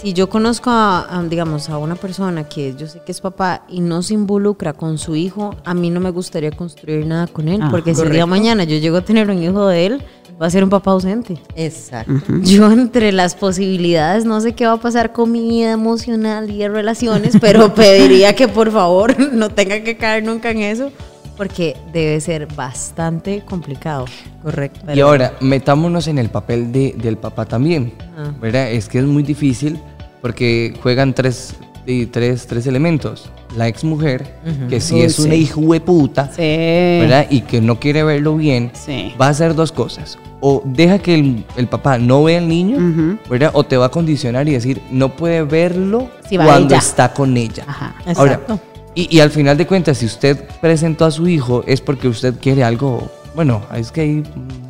si 0.00 0.12
yo 0.12 0.28
conozco 0.28 0.70
a, 0.70 1.06
a, 1.08 1.22
digamos, 1.22 1.68
a 1.68 1.78
una 1.78 1.94
persona 1.94 2.48
que 2.48 2.74
yo 2.74 2.86
sé 2.86 3.00
que 3.04 3.12
es 3.12 3.20
papá 3.20 3.64
y 3.68 3.80
no 3.80 4.02
se 4.02 4.14
involucra 4.14 4.72
con 4.72 4.98
su 4.98 5.16
hijo, 5.16 5.54
a 5.64 5.74
mí 5.74 5.90
no 5.90 6.00
me 6.00 6.10
gustaría 6.10 6.50
construir 6.50 7.06
nada 7.06 7.26
con 7.26 7.48
él, 7.48 7.62
Ajá. 7.62 7.70
porque 7.70 7.94
si 7.94 8.02
el 8.02 8.10
día 8.10 8.20
de 8.20 8.26
mañana 8.26 8.64
yo 8.64 8.76
llego 8.78 8.98
a 8.98 9.02
tener 9.02 9.30
un 9.30 9.42
hijo 9.42 9.66
de 9.66 9.86
él, 9.86 10.02
va 10.40 10.46
a 10.46 10.50
ser 10.50 10.64
un 10.64 10.70
papá 10.70 10.90
ausente. 10.90 11.38
Exacto. 11.54 12.12
Yo 12.42 12.70
entre 12.70 13.12
las 13.12 13.34
posibilidades 13.34 14.24
no 14.24 14.40
sé 14.40 14.52
qué 14.52 14.66
va 14.66 14.72
a 14.72 14.80
pasar 14.80 15.12
con 15.12 15.32
mi 15.32 15.48
vida 15.48 15.72
emocional 15.72 16.50
y 16.50 16.58
de 16.58 16.68
relaciones, 16.68 17.36
pero 17.40 17.74
pediría 17.74 18.34
que 18.34 18.48
por 18.48 18.70
favor 18.70 19.18
no 19.32 19.48
tenga 19.50 19.80
que 19.82 19.96
caer 19.96 20.24
nunca 20.24 20.50
en 20.50 20.60
eso, 20.60 20.92
porque 21.36 21.76
debe 21.92 22.20
ser 22.20 22.46
bastante 22.54 23.42
complicado. 23.44 24.06
Correcto. 24.42 24.80
Y 24.94 25.00
ahora, 25.00 25.34
metámonos 25.40 26.08
en 26.08 26.18
el 26.18 26.28
papel 26.30 26.72
de- 26.72 26.94
del 26.96 27.16
papá 27.18 27.44
también, 27.44 27.92
Ah. 28.16 28.32
¿verdad? 28.40 28.70
Es 28.70 28.88
que 28.88 28.98
es 28.98 29.04
muy 29.04 29.22
difícil 29.22 29.78
porque 30.22 30.74
juegan 30.82 31.14
tres, 31.14 31.54
y 31.88 32.06
tres, 32.06 32.46
tres 32.48 32.66
elementos. 32.66 33.30
La 33.56 33.68
ex 33.68 33.84
mujer, 33.84 34.26
que 34.68 34.80
si 34.80 35.00
es 35.02 35.20
una 35.20 35.34
sí. 35.34 35.42
hija 35.42 35.60
puta, 35.84 36.26
Sí. 36.32 36.42
¿verdad? 36.42 37.26
Y 37.30 37.42
que 37.42 37.60
no 37.60 37.78
quiere 37.78 38.02
verlo 38.02 38.36
bien, 38.36 38.72
Sí. 38.74 39.14
va 39.20 39.26
a 39.28 39.30
hacer 39.30 39.54
dos 39.54 39.70
cosas. 39.70 40.18
O 40.40 40.62
deja 40.64 40.98
que 40.98 41.14
el, 41.14 41.44
el 41.56 41.68
papá 41.68 41.96
no 41.98 42.24
vea 42.24 42.38
al 42.38 42.48
niño. 42.48 43.18
¿verdad? 43.30 43.50
O 43.54 43.62
te 43.64 43.76
va 43.76 43.86
a 43.86 43.88
condicionar 43.90 44.48
y 44.48 44.52
decir, 44.52 44.82
no 44.90 45.14
puede 45.16 45.42
verlo 45.44 46.10
Si 46.28 46.36
cuando 46.36 46.68
ella. 46.74 46.78
está 46.78 47.14
con 47.14 47.36
ella. 47.36 47.64
Ajá. 47.68 47.94
Ahora, 48.16 48.32
Exacto. 48.32 48.60
Y, 48.96 49.14
y 49.16 49.20
al 49.20 49.30
final 49.30 49.56
de 49.56 49.66
cuentas, 49.66 49.98
si 49.98 50.06
usted 50.06 50.42
presentó 50.60 51.04
a 51.04 51.10
su 51.12 51.28
hijo, 51.28 51.62
es 51.68 51.80
porque 51.80 52.08
usted 52.08 52.34
quiere 52.40 52.64
algo. 52.64 53.08
Bueno, 53.36 53.62
es 53.76 53.92
que 53.92 54.00
hay. 54.00 54.22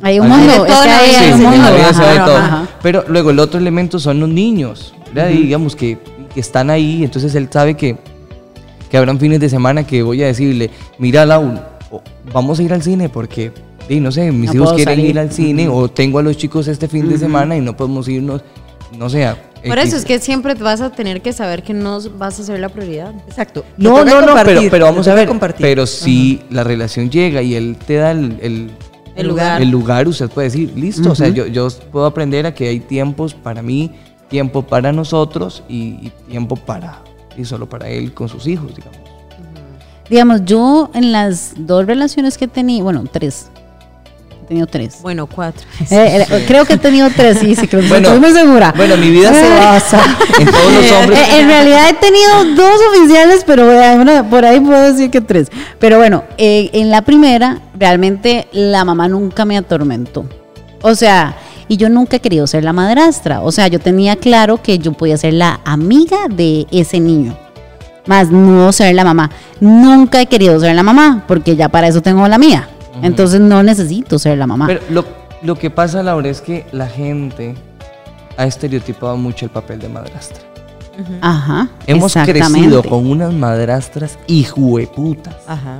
Hay 0.03 0.19
un 0.19 0.27
mundo, 0.29 0.65
es 0.65 0.73
que 0.75 0.89
hay, 0.89 1.11
Sí, 1.15 1.33
un 1.33 1.41
mundo. 1.43 1.67
ajá, 1.89 2.25
todo. 2.25 2.37
ajá. 2.37 2.67
Pero 2.83 3.03
luego 3.07 3.31
el 3.31 3.39
otro 3.39 3.59
elemento 3.59 3.97
son 3.97 4.19
los 4.19 4.29
niños, 4.29 4.93
¿verdad? 5.13 5.31
Y 5.31 5.43
digamos 5.43 5.75
que, 5.75 5.97
que 6.33 6.39
están 6.41 6.69
ahí, 6.69 7.03
entonces 7.03 7.33
él 7.35 7.47
sabe 7.51 7.75
que, 7.75 7.95
que 8.91 8.97
habrán 8.97 9.17
fines 9.19 9.39
de 9.39 9.49
semana 9.49 9.87
que 9.87 10.03
voy 10.03 10.21
a 10.21 10.27
decirle, 10.27 10.69
mira 10.99 11.25
Lau, 11.25 11.59
o- 11.91 12.01
vamos 12.33 12.59
a 12.59 12.63
ir 12.63 12.73
al 12.73 12.81
cine 12.83 13.07
porque, 13.07 13.53
no 13.89 14.11
sé, 14.11 14.31
mis 14.33 14.53
No 14.53 14.63
hijos 14.63 14.73
quieren 14.73 14.95
salir. 14.97 15.11
ir 15.11 15.19
al 15.19 15.31
cine 15.31 15.69
o 15.69 15.87
tengo 15.87 16.19
a 16.19 16.21
los 16.23 16.35
chicos 16.35 16.67
este 16.67 16.89
fin 16.89 17.07
de 17.07 17.17
semana 17.17 17.55
y 17.55 17.61
no 17.61 17.75
podemos 17.77 18.07
irnos, 18.09 18.41
no 18.97 19.09
sé. 19.09 19.25
a 19.25 19.37
Por 19.65 19.79
eso 19.79 19.95
es 19.95 20.05
que 20.05 20.19
siempre 20.19 20.53
vas 20.55 20.81
a 20.81 20.91
tener 20.91 21.21
que 21.21 21.33
saber 21.33 21.63
que 21.63 21.73
no 21.73 21.99
vas 22.17 22.39
a 22.39 22.43
ser 22.43 22.59
la 22.59 22.69
prioridad. 22.69 23.13
Exacto. 23.27 23.65
No, 23.77 24.03
no, 24.03 24.21
no, 24.21 24.33
pero, 24.43 24.61
pero 24.69 24.85
vamos 24.85 25.07
a 25.07 25.13
ver. 25.13 25.27
compartir. 25.27 25.65
Pero 25.65 25.85
si 25.85 26.41
la 26.49 26.63
relación 26.63 27.09
llega 27.09 27.41
y 27.41 27.55
él 27.55 27.77
te 27.85 27.95
da 27.95 28.11
el, 28.11 28.37
el, 28.41 28.71
El 29.15 29.27
lugar. 29.27 29.61
el 29.61 29.69
lugar, 29.69 30.07
usted 30.07 30.29
puede 30.29 30.47
decir, 30.47 30.73
listo, 30.75 31.11
o 31.11 31.15
sea, 31.15 31.29
yo, 31.29 31.47
yo 31.47 31.67
puedo 31.91 32.05
aprender 32.05 32.45
a 32.45 32.53
que 32.53 32.67
hay 32.67 32.79
tiempos 32.79 33.33
para 33.33 33.61
mí, 33.61 33.91
tiempo 34.29 34.61
para 34.61 34.91
nosotros 34.91 35.63
y, 35.67 35.97
y 36.01 36.11
tiempo 36.29 36.55
para, 36.55 37.01
y 37.35 37.45
solo 37.45 37.67
para 37.67 37.89
él 37.89 38.13
con 38.13 38.29
sus 38.29 38.47
hijos, 38.47 38.75
digamos. 38.75 38.99
Digamos, 40.09 40.45
yo 40.45 40.89
en 40.93 41.11
las 41.11 41.53
dos 41.57 41.85
relaciones 41.85 42.37
que 42.37 42.45
he 42.45 42.47
tenido, 42.47 42.85
bueno, 42.85 43.03
tres. 43.11 43.51
He 44.47 44.51
tenido 44.51 44.67
tres. 44.67 44.99
Bueno, 45.01 45.27
cuatro. 45.27 45.67
Eh, 45.91 46.25
eh, 46.29 46.45
creo 46.47 46.63
que 46.63 46.75
he 46.75 46.77
tenido 46.77 47.09
tres, 47.09 47.39
sí, 47.39 47.53
sí, 47.53 47.67
creo 47.67 47.81
que 47.81 47.89
Bueno, 47.89 48.07
estoy 48.07 48.21
muy 48.21 48.31
segura. 48.31 48.73
Bueno, 48.77 48.95
mi 48.95 49.09
vida 49.09 49.33
se 49.33 49.49
basa 49.49 50.01
en 50.39 50.45
todos 50.49 50.73
los 50.73 50.91
hombres. 50.93 51.19
Eh, 51.19 51.39
en 51.41 51.47
realidad 51.47 51.89
he 51.89 51.93
tenido 51.95 52.55
dos 52.55 52.79
oficiales, 52.93 53.43
pero 53.45 53.65
bueno, 53.65 54.29
por 54.29 54.45
ahí 54.45 54.61
puedo 54.61 54.93
decir 54.93 55.11
que 55.11 55.19
tres. 55.19 55.49
Pero 55.79 55.97
bueno, 55.97 56.23
eh, 56.37 56.69
en 56.71 56.91
la 56.91 57.01
primera, 57.01 57.59
realmente 57.77 58.47
la 58.53 58.85
mamá 58.85 59.09
nunca 59.09 59.43
me 59.43 59.57
atormentó. 59.57 60.25
O 60.81 60.95
sea, 60.95 61.35
y 61.67 61.75
yo 61.75 61.89
nunca 61.89 62.15
he 62.15 62.19
querido 62.21 62.47
ser 62.47 62.63
la 62.63 62.71
madrastra. 62.71 63.41
O 63.41 63.51
sea, 63.51 63.67
yo 63.67 63.81
tenía 63.81 64.15
claro 64.15 64.61
que 64.61 64.79
yo 64.79 64.93
podía 64.93 65.17
ser 65.17 65.33
la 65.33 65.59
amiga 65.65 66.29
de 66.29 66.67
ese 66.71 67.01
niño. 67.01 67.37
Más 68.05 68.31
no 68.31 68.71
ser 68.71 68.95
la 68.95 69.03
mamá. 69.03 69.29
Nunca 69.59 70.21
he 70.21 70.27
querido 70.27 70.57
ser 70.61 70.73
la 70.73 70.83
mamá, 70.83 71.25
porque 71.27 71.57
ya 71.57 71.67
para 71.67 71.89
eso 71.89 72.01
tengo 72.01 72.25
la 72.29 72.37
mía. 72.37 72.69
Entonces 73.01 73.39
no 73.39 73.63
necesito 73.63 74.19
ser 74.19 74.37
la 74.37 74.47
mamá. 74.47 74.67
Pero 74.67 74.81
lo, 74.89 75.05
lo 75.41 75.55
que 75.55 75.69
pasa, 75.69 76.03
Laura, 76.03 76.29
es 76.29 76.41
que 76.41 76.65
la 76.71 76.87
gente 76.87 77.55
ha 78.37 78.45
estereotipado 78.45 79.17
mucho 79.17 79.45
el 79.45 79.51
papel 79.51 79.79
de 79.79 79.89
madrastra. 79.89 80.43
Ajá. 81.21 81.69
Hemos 81.85 82.13
crecido 82.13 82.83
con 82.83 83.07
unas 83.07 83.33
madrastras 83.33 84.17
hijueputas. 84.27 85.35
Ajá, 85.47 85.77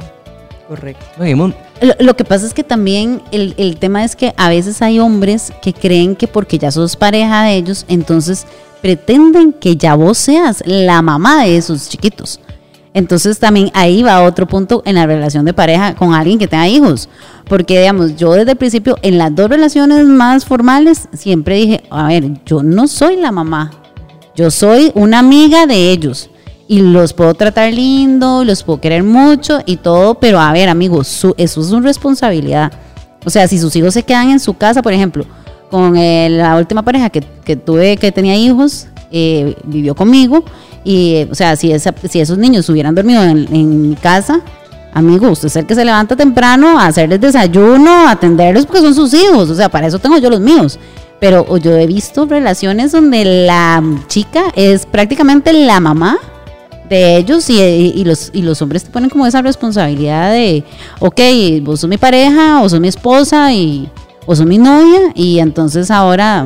correcto. 0.67 1.05
Lo, 1.81 1.93
lo 2.00 2.15
que 2.15 2.24
pasa 2.24 2.45
es 2.45 2.53
que 2.53 2.63
también 2.63 3.21
el, 3.31 3.55
el 3.57 3.77
tema 3.77 4.03
es 4.03 4.15
que 4.15 4.33
a 4.38 4.50
veces 4.50 4.81
hay 4.81 5.00
hombres 5.00 5.51
que 5.62 5.74
creen 5.74 6.15
que 6.15 6.27
porque 6.27 6.57
ya 6.59 6.71
sos 6.71 6.95
pareja 6.95 7.43
de 7.43 7.55
ellos, 7.55 7.86
entonces 7.88 8.45
pretenden 8.81 9.53
que 9.53 9.75
ya 9.75 9.95
vos 9.95 10.17
seas 10.19 10.62
la 10.65 11.01
mamá 11.01 11.43
de 11.43 11.57
esos 11.57 11.89
chiquitos. 11.89 12.39
Entonces 12.97 13.37
también 13.37 13.69
ahí 13.75 14.01
va 14.01 14.23
otro 14.23 14.47
punto 14.47 14.81
en 14.83 14.95
la 14.95 15.05
relación 15.05 15.45
de 15.45 15.53
pareja 15.53 15.93
con 15.93 16.15
alguien 16.15 16.39
que 16.39 16.47
tenga 16.47 16.67
hijos. 16.67 17.07
Porque 17.47 17.79
digamos, 17.79 18.15
yo 18.15 18.31
desde 18.33 18.53
el 18.53 18.57
principio 18.57 18.97
en 19.03 19.19
las 19.19 19.35
dos 19.35 19.51
relaciones 19.51 20.03
más 20.07 20.45
formales 20.45 21.07
siempre 21.13 21.57
dije, 21.57 21.83
a 21.91 22.07
ver, 22.07 22.43
yo 22.43 22.63
no 22.63 22.87
soy 22.87 23.17
la 23.17 23.31
mamá, 23.31 23.69
yo 24.35 24.49
soy 24.49 24.91
una 24.95 25.19
amiga 25.19 25.67
de 25.67 25.91
ellos 25.91 26.31
y 26.67 26.81
los 26.81 27.13
puedo 27.13 27.35
tratar 27.35 27.71
lindo, 27.71 28.43
los 28.43 28.63
puedo 28.63 28.81
querer 28.81 29.03
mucho 29.03 29.59
y 29.67 29.77
todo, 29.77 30.15
pero 30.15 30.39
a 30.39 30.51
ver, 30.51 30.67
amigos, 30.67 31.07
su- 31.07 31.35
eso 31.37 31.61
es 31.61 31.69
una 31.71 31.85
responsabilidad. 31.85 32.71
O 33.23 33.29
sea, 33.29 33.47
si 33.47 33.59
sus 33.59 33.75
hijos 33.75 33.93
se 33.93 34.01
quedan 34.01 34.31
en 34.31 34.39
su 34.39 34.55
casa, 34.55 34.81
por 34.81 34.91
ejemplo, 34.91 35.23
con 35.69 35.95
eh, 35.97 36.29
la 36.31 36.57
última 36.57 36.81
pareja 36.81 37.11
que, 37.11 37.21
que 37.45 37.55
tuve 37.55 37.95
que 37.97 38.11
tenía 38.11 38.35
hijos, 38.35 38.87
eh, 39.11 39.55
vivió 39.65 39.93
conmigo 39.95 40.43
y, 40.84 41.15
eh, 41.15 41.27
o 41.31 41.36
sea, 41.36 41.55
si, 41.55 41.72
esa- 41.72 41.93
si 42.10 42.19
esos 42.19 42.38
niños 42.38 42.69
hubieran 42.69 42.96
dormido 42.96 43.24
en, 43.24 43.48
en 43.53 43.89
mi 43.89 43.96
casa, 43.96 44.41
amigo, 44.93 45.29
usted 45.29 45.48
es 45.48 45.55
el 45.55 45.65
que 45.65 45.75
se 45.75 45.86
levanta 45.86 46.15
temprano 46.15 46.79
a 46.79 46.88
hacerles 46.88 47.19
desayuno, 47.22 47.91
a 48.07 48.12
atenderlos 48.12 48.65
porque 48.65 48.81
son 48.81 48.96
sus 48.96 49.13
hijos, 49.13 49.50
o 49.50 49.55
sea, 49.55 49.69
para 49.69 49.88
eso 49.88 50.00
tengo 50.00 50.17
yo 50.17 50.29
los 50.29 50.39
míos. 50.39 50.79
Pero 51.19 51.57
yo 51.57 51.75
he 51.75 51.88
visto 51.88 52.25
relaciones 52.27 52.91
donde 52.91 53.25
la 53.25 53.84
chica 54.07 54.46
es 54.55 54.86
prácticamente 54.86 55.51
la 55.51 55.79
mamá 55.79 56.17
de 56.89 57.17
ellos 57.17 57.50
y, 57.50 57.60
y 57.60 58.03
los, 58.05 58.29
y 58.34 58.43
los 58.43 58.62
hombres 58.62 58.84
te 58.84 58.91
ponen 58.91 59.10
como 59.10 59.25
esa 59.25 59.41
responsabilidad 59.41 60.31
de, 60.31 60.63
ok, 61.00 61.19
vos 61.63 61.79
sos 61.81 61.89
mi 61.89 61.98
pareja 61.98 62.62
o 62.62 62.69
sos 62.69 62.79
mi 62.79 62.88
esposa 62.88 63.51
y, 63.51 63.89
o 64.27 64.36
sos 64.36 64.46
mi 64.46 64.57
novia 64.60 65.12
y 65.15 65.39
entonces 65.39 65.89
ahora, 65.91 66.46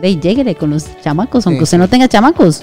de 0.00 0.16
lléguele 0.16 0.54
con 0.54 0.70
los 0.70 0.84
chamacos, 1.02 1.44
aunque 1.46 1.60
Sí, 1.60 1.64
usted 1.64 1.78
no 1.78 1.88
tenga 1.88 2.08
chamacos. 2.08 2.62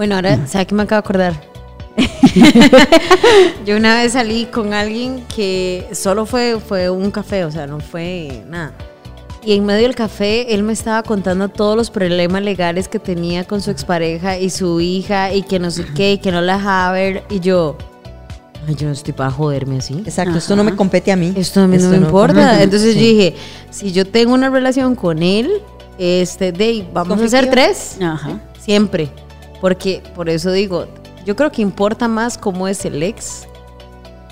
Bueno, 0.00 0.14
ahora, 0.14 0.38
¿sabe 0.46 0.66
qué 0.66 0.74
me 0.74 0.84
acabo 0.84 1.02
de 1.02 1.28
acordar? 1.28 1.50
Yo 3.66 3.76
una 3.76 3.96
vez 3.96 4.14
salí 4.14 4.46
con 4.46 4.72
alguien 4.72 5.26
que 5.36 5.86
solo 5.92 6.24
fue, 6.24 6.58
fue 6.58 6.88
un 6.88 7.10
café, 7.10 7.44
o 7.44 7.50
sea, 7.50 7.66
no 7.66 7.80
fue 7.80 8.42
nada. 8.48 8.72
Y 9.44 9.52
en 9.52 9.66
medio 9.66 9.82
del 9.82 9.94
café, 9.94 10.54
él 10.54 10.62
me 10.62 10.72
estaba 10.72 11.02
contando 11.02 11.50
todos 11.50 11.76
los 11.76 11.90
problemas 11.90 12.42
legales 12.42 12.88
que 12.88 12.98
tenía 12.98 13.44
con 13.44 13.60
su 13.60 13.70
expareja 13.70 14.38
y 14.38 14.48
su 14.48 14.80
hija, 14.80 15.34
y 15.34 15.42
que 15.42 15.58
no 15.58 15.70
sé 15.70 15.84
qué, 15.94 16.12
y 16.12 16.18
que 16.18 16.32
no 16.32 16.40
la 16.40 16.56
dejaba 16.56 16.92
ver. 16.92 17.24
Y 17.28 17.40
yo, 17.40 17.76
ay, 18.66 18.76
yo 18.76 18.86
no 18.86 18.94
estoy 18.94 19.12
para 19.12 19.30
joderme 19.30 19.80
así. 19.80 20.02
Exacto, 20.06 20.38
esto 20.38 20.56
no 20.56 20.64
me 20.64 20.74
compete 20.74 21.12
a 21.12 21.16
mí. 21.16 21.34
Esto 21.36 21.60
a 21.60 21.66
mí 21.66 21.76
no 21.76 21.90
me 21.90 21.98
importa. 21.98 22.62
Entonces 22.62 22.94
yo 22.94 23.02
dije, 23.02 23.34
si 23.68 23.92
yo 23.92 24.06
tengo 24.06 24.32
una 24.32 24.48
relación 24.48 24.94
con 24.94 25.22
él, 25.22 25.60
este, 25.98 26.52
de 26.52 26.86
vamos 26.90 27.20
a 27.20 27.24
hacer 27.26 27.50
tres. 27.50 27.98
Ajá. 28.00 28.40
Siempre. 28.58 29.10
Porque 29.60 30.02
por 30.14 30.28
eso 30.28 30.50
digo, 30.52 30.86
yo 31.26 31.36
creo 31.36 31.50
que 31.52 31.62
importa 31.62 32.08
más 32.08 32.38
cómo 32.38 32.66
es 32.68 32.84
el 32.84 33.02
ex. 33.02 33.46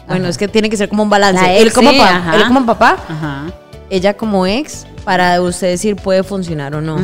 Bueno, 0.06 0.26
es 0.28 0.38
que 0.38 0.48
tiene 0.48 0.70
que 0.70 0.76
ser 0.76 0.88
como 0.88 1.02
un 1.02 1.10
balance. 1.10 1.42
La 1.42 1.52
él, 1.54 1.70
como 1.72 1.90
sí, 1.90 1.98
pa- 1.98 2.16
ajá. 2.16 2.36
él 2.36 2.44
como 2.46 2.64
papá, 2.64 2.96
Ajá. 3.08 3.46
ella 3.90 4.16
como 4.16 4.46
ex, 4.46 4.86
para 5.04 5.40
usted 5.42 5.68
decir 5.68 5.96
puede 5.96 6.22
funcionar 6.22 6.74
o 6.74 6.80
no. 6.80 6.96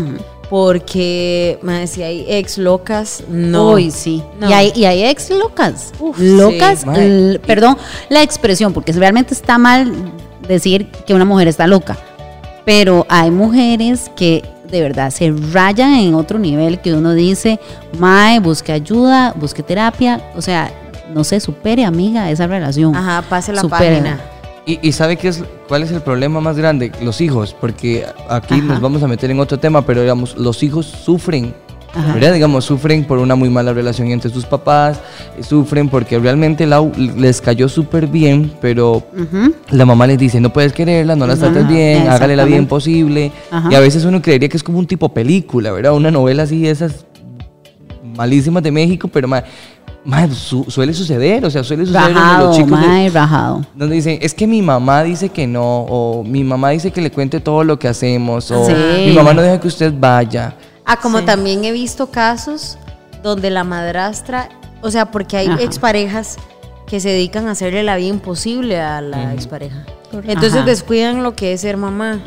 Porque, 0.49 1.59
me 1.62 1.87
si 1.87 2.02
hay 2.02 2.25
ex 2.28 2.57
locas, 2.59 3.25
no. 3.28 3.73
Uy, 3.73 3.90
sí. 3.90 4.23
No. 4.38 4.49
Y, 4.49 4.52
hay, 4.52 4.73
y 4.75 4.85
hay 4.85 5.04
ex 5.04 5.28
locas. 5.31 5.93
Uf, 5.99 6.19
locas, 6.19 6.81
sí. 6.95 7.38
Perdón, 7.47 7.76
la 8.09 8.23
expresión, 8.23 8.73
porque 8.73 8.93
realmente 8.93 9.35
está 9.35 9.59
mal 9.59 9.93
decir 10.49 10.87
que 11.07 11.12
una 11.12 11.25
mujer 11.26 11.49
está 11.49 11.66
loca. 11.66 11.97
Pero 12.64 13.04
hay 13.11 13.31
mujeres 13.31 14.11
que 14.16 14.43
de 14.75 14.83
verdad 14.83 15.11
se 15.11 15.33
rayan 15.52 15.95
en 15.95 16.14
otro 16.14 16.37
nivel 16.38 16.81
que 16.81 16.93
uno 16.95 17.14
dice, 17.14 17.61
Mae, 17.99 18.40
busque 18.40 18.73
ayuda, 18.73 19.33
busque 19.37 19.62
terapia. 19.62 20.21
O 20.35 20.43
sea, 20.43 20.73
no 21.14 21.23
se 21.23 21.38
supere, 21.38 21.85
amiga, 21.85 22.28
esa 22.28 22.49
relación. 22.49 22.95
Ajá, 22.97 23.23
pase 23.23 23.52
la 23.52 23.61
Supera. 23.61 23.78
página. 23.78 24.21
Y, 24.66 24.81
y 24.83 24.90
¿sabe 24.93 25.16
qué 25.16 25.28
es, 25.28 25.45
cuál 25.69 25.85
es 25.85 25.93
el 25.93 26.00
problema 26.00 26.40
más 26.40 26.57
grande? 26.57 26.90
Los 27.02 27.21
hijos, 27.21 27.54
porque 27.61 28.04
aquí 28.28 28.54
Ajá. 28.54 28.64
nos 28.64 28.81
vamos 28.81 29.02
a 29.04 29.07
meter 29.07 29.31
en 29.31 29.38
otro 29.38 29.59
tema, 29.59 29.83
pero 29.87 30.00
digamos, 30.00 30.37
los 30.37 30.62
hijos 30.64 30.87
sufren. 30.87 31.54
¿Verdad? 32.14 32.32
Digamos, 32.32 32.64
sufren 32.64 33.04
por 33.04 33.18
una 33.18 33.34
muy 33.34 33.48
mala 33.50 33.72
relación 33.72 34.08
entre 34.08 34.30
sus 34.30 34.44
papás, 34.44 34.98
sufren 35.46 35.88
porque 35.88 36.18
realmente 36.18 36.66
Lau 36.66 36.90
les 36.96 37.40
cayó 37.40 37.68
súper 37.68 38.06
bien, 38.06 38.52
pero 38.60 38.96
Ujú. 39.16 39.54
la 39.70 39.84
mamá 39.86 40.06
les 40.06 40.18
dice, 40.18 40.40
no 40.40 40.52
puedes 40.52 40.72
quererla, 40.72 41.14
no 41.16 41.26
la 41.26 41.34
Ajá, 41.34 41.42
trates 41.52 41.68
bien, 41.68 42.08
hágale 42.08 42.36
la 42.36 42.44
bien 42.44 42.64
exactamente. 42.64 42.68
posible. 42.68 43.32
Ajá. 43.50 43.68
Y 43.70 43.74
a 43.74 43.80
veces 43.80 44.04
uno 44.04 44.20
creería 44.20 44.48
que 44.48 44.56
es 44.56 44.62
como 44.62 44.78
un 44.78 44.86
tipo 44.86 45.08
película, 45.10 45.70
¿verdad? 45.72 45.92
Una 45.92 46.10
novela 46.10 46.42
así, 46.44 46.66
esas 46.66 47.04
malísimas 48.16 48.62
de 48.62 48.70
México, 48.70 49.08
pero 49.08 49.26
ma, 49.28 49.42
ma, 50.04 50.28
su- 50.30 50.64
suele 50.68 50.92
suceder, 50.94 51.44
o 51.44 51.50
sea, 51.50 51.64
suele 51.64 51.84
suceder 51.86 52.06
donde 52.06 52.20
Rajado, 52.20 52.46
los 52.48 52.56
chicos... 52.56 52.70
mae, 52.70 53.10
rajado. 53.10 53.62
donde 53.74 53.96
dicen, 53.96 54.18
es 54.20 54.34
que 54.34 54.46
mi 54.46 54.62
mamá 54.62 55.02
dice 55.02 55.28
que 55.30 55.46
no, 55.46 55.62
o 55.88 56.22
mi 56.24 56.44
mamá 56.44 56.70
dice 56.70 56.90
que 56.90 57.00
le 57.00 57.10
cuente 57.10 57.40
todo 57.40 57.64
lo 57.64 57.78
que 57.78 57.88
hacemos, 57.88 58.50
o 58.50 58.66
Sí. 58.66 58.72
mi 59.06 59.12
mamá 59.12 59.34
no 59.34 59.42
deja 59.42 59.58
que 59.60 59.68
usted 59.68 59.92
vaya. 59.98 60.54
Ah, 60.85 60.99
como 61.00 61.25
también 61.25 61.64
he 61.64 61.73
visto 61.73 62.11
casos 62.11 62.79
donde 63.23 63.50
la 63.50 63.64
madrastra, 63.64 64.49
o 64.83 64.91
sea, 64.91 65.11
porque 65.11 65.37
hay 65.37 65.47
Ajá. 65.49 65.62
exparejas 65.62 66.37
que 66.87 67.00
se 67.00 67.09
dedican 67.09 67.49
a 67.49 67.53
hacerle 67.53 67.83
la 67.83 67.97
vida 67.97 68.09
imposible 68.09 68.81
a 68.81 69.00
la 69.00 69.33
expareja. 69.33 69.87
Entonces 70.12 70.55
Ajá. 70.55 70.64
descuidan 70.67 71.25
lo 71.25 71.35
que 71.35 71.55
es 71.55 71.62
ser 71.62 71.76
mamá. 71.76 72.21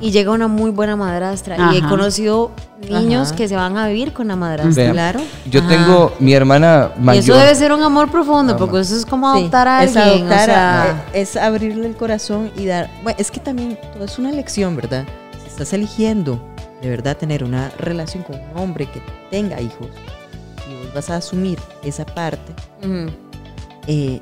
Y 0.00 0.10
llega 0.12 0.30
una 0.30 0.46
muy 0.46 0.70
buena 0.70 0.94
madrastra. 0.94 1.72
Y 1.72 1.78
he 1.78 1.82
conocido 1.88 2.52
niños 2.88 3.28
Ajá. 3.28 3.36
que 3.36 3.48
se 3.48 3.56
van 3.56 3.76
a 3.76 3.88
vivir 3.88 4.12
con 4.12 4.28
la 4.28 4.36
madrastra. 4.36 4.92
Claro. 4.92 5.20
Yo 5.50 5.60
Ajá. 5.60 5.68
tengo 5.68 6.12
mi 6.20 6.32
hermana 6.34 6.90
Y 6.96 7.00
mayor. 7.00 7.24
eso 7.24 7.34
debe 7.34 7.54
ser 7.56 7.72
un 7.72 7.82
amor 7.82 8.08
profundo, 8.10 8.52
Ah, 8.52 8.56
porque 8.56 8.78
eso 8.80 8.94
es 8.94 9.04
como 9.06 9.32
Sí, 9.32 9.40
adoptar 9.40 9.66
a 9.66 9.82
es 9.82 9.96
alguien. 9.96 10.26
adoptar 10.26 10.38
o 10.38 10.42
a- 10.42 10.44
sea, 10.54 11.04
eh, 11.14 11.22
es 11.22 11.36
abrirle 11.36 11.86
el 11.88 11.96
corazón 11.96 12.52
y 12.56 12.66
dar. 12.66 12.88
Bueno, 13.02 13.16
es 13.18 13.30
que 13.32 13.40
también 13.40 13.78
todo 13.94 14.04
es 14.04 14.16
una 14.18 14.28
elección, 14.30 14.76
¿verdad? 14.76 15.04
Si 15.42 15.48
estás 15.48 15.72
eligiendo 15.72 16.40
de 16.84 16.90
verdad 16.90 17.16
tener 17.16 17.42
una 17.42 17.70
relación 17.78 18.22
con 18.22 18.36
un 18.36 18.58
hombre 18.58 18.84
que 18.84 19.00
tenga 19.30 19.58
hijos 19.58 19.88
y 20.68 20.84
vos 20.84 20.94
vas 20.94 21.08
a 21.08 21.16
asumir 21.16 21.58
esa 21.82 22.04
parte, 22.04 22.52
eh, 23.86 24.20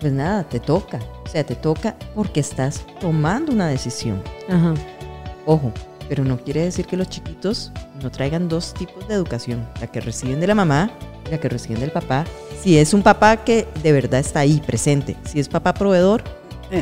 pues 0.00 0.12
nada, 0.12 0.42
te 0.42 0.58
toca. 0.58 0.98
O 1.24 1.28
sea, 1.28 1.44
te 1.44 1.54
toca 1.54 1.94
porque 2.16 2.40
estás 2.40 2.84
tomando 3.00 3.52
una 3.52 3.68
decisión. 3.68 4.20
Ajá. 4.48 4.74
Ojo, 5.46 5.72
pero 6.08 6.24
no 6.24 6.38
quiere 6.38 6.64
decir 6.64 6.86
que 6.86 6.96
los 6.96 7.08
chiquitos 7.08 7.70
no 8.02 8.10
traigan 8.10 8.48
dos 8.48 8.74
tipos 8.74 9.06
de 9.06 9.14
educación, 9.14 9.64
la 9.80 9.86
que 9.86 10.00
reciben 10.00 10.40
de 10.40 10.48
la 10.48 10.56
mamá 10.56 10.90
y 11.24 11.30
la 11.30 11.38
que 11.38 11.48
reciben 11.48 11.78
del 11.78 11.92
papá. 11.92 12.24
Si 12.60 12.78
es 12.78 12.94
un 12.94 13.04
papá 13.04 13.44
que 13.44 13.68
de 13.80 13.92
verdad 13.92 14.18
está 14.18 14.40
ahí 14.40 14.60
presente, 14.66 15.16
si 15.24 15.38
es 15.38 15.48
papá 15.48 15.72
proveedor, 15.72 16.24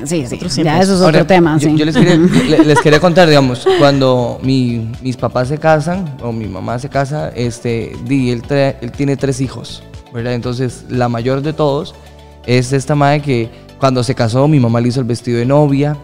Sí, 0.05 0.25
sí. 0.27 0.39
Ya 0.63 0.81
eso 0.81 0.95
es 0.95 1.01
Ahora, 1.01 1.19
otro 1.19 1.27
tema, 1.27 1.59
yo, 1.59 1.69
sí. 1.71 1.77
yo 1.77 1.85
les, 1.85 1.97
quería, 1.97 2.17
le- 2.49 2.65
les 2.65 2.81
quería 2.81 3.01
contar, 3.01 3.29
digamos, 3.29 3.67
cuando 3.79 4.39
mi- 4.43 4.89
mis 5.03 5.17
papás 5.17 5.49
se 5.49 5.59
casan, 5.59 6.17
o 6.23 6.31
mi 6.33 6.47
mamá 6.47 6.79
se 6.79 6.89
casa, 6.89 7.31
este, 7.35 7.93
di, 8.05 8.31
él, 8.31 8.43
trae- 8.43 8.77
él 8.81 8.93
tiene 8.93 9.17
tres 9.17 9.41
hijos, 9.41 9.83
¿verdad? 10.15 10.35
Entonces, 10.35 10.85
la 10.89 11.09
mayor 11.09 11.43
de 11.43 11.53
todos 11.53 11.95
es 12.47 12.73
esta 12.73 12.95
madre 12.95 13.21
que 13.21 13.51
cuando 13.81 14.03
se 14.05 14.15
casó, 14.15 14.47
mi 14.47 14.61
mamá 14.61 14.81
le 14.81 14.89
hizo 14.89 15.01
el 15.01 15.07
vestido 15.07 15.39
de 15.39 15.47
novia, 15.47 15.97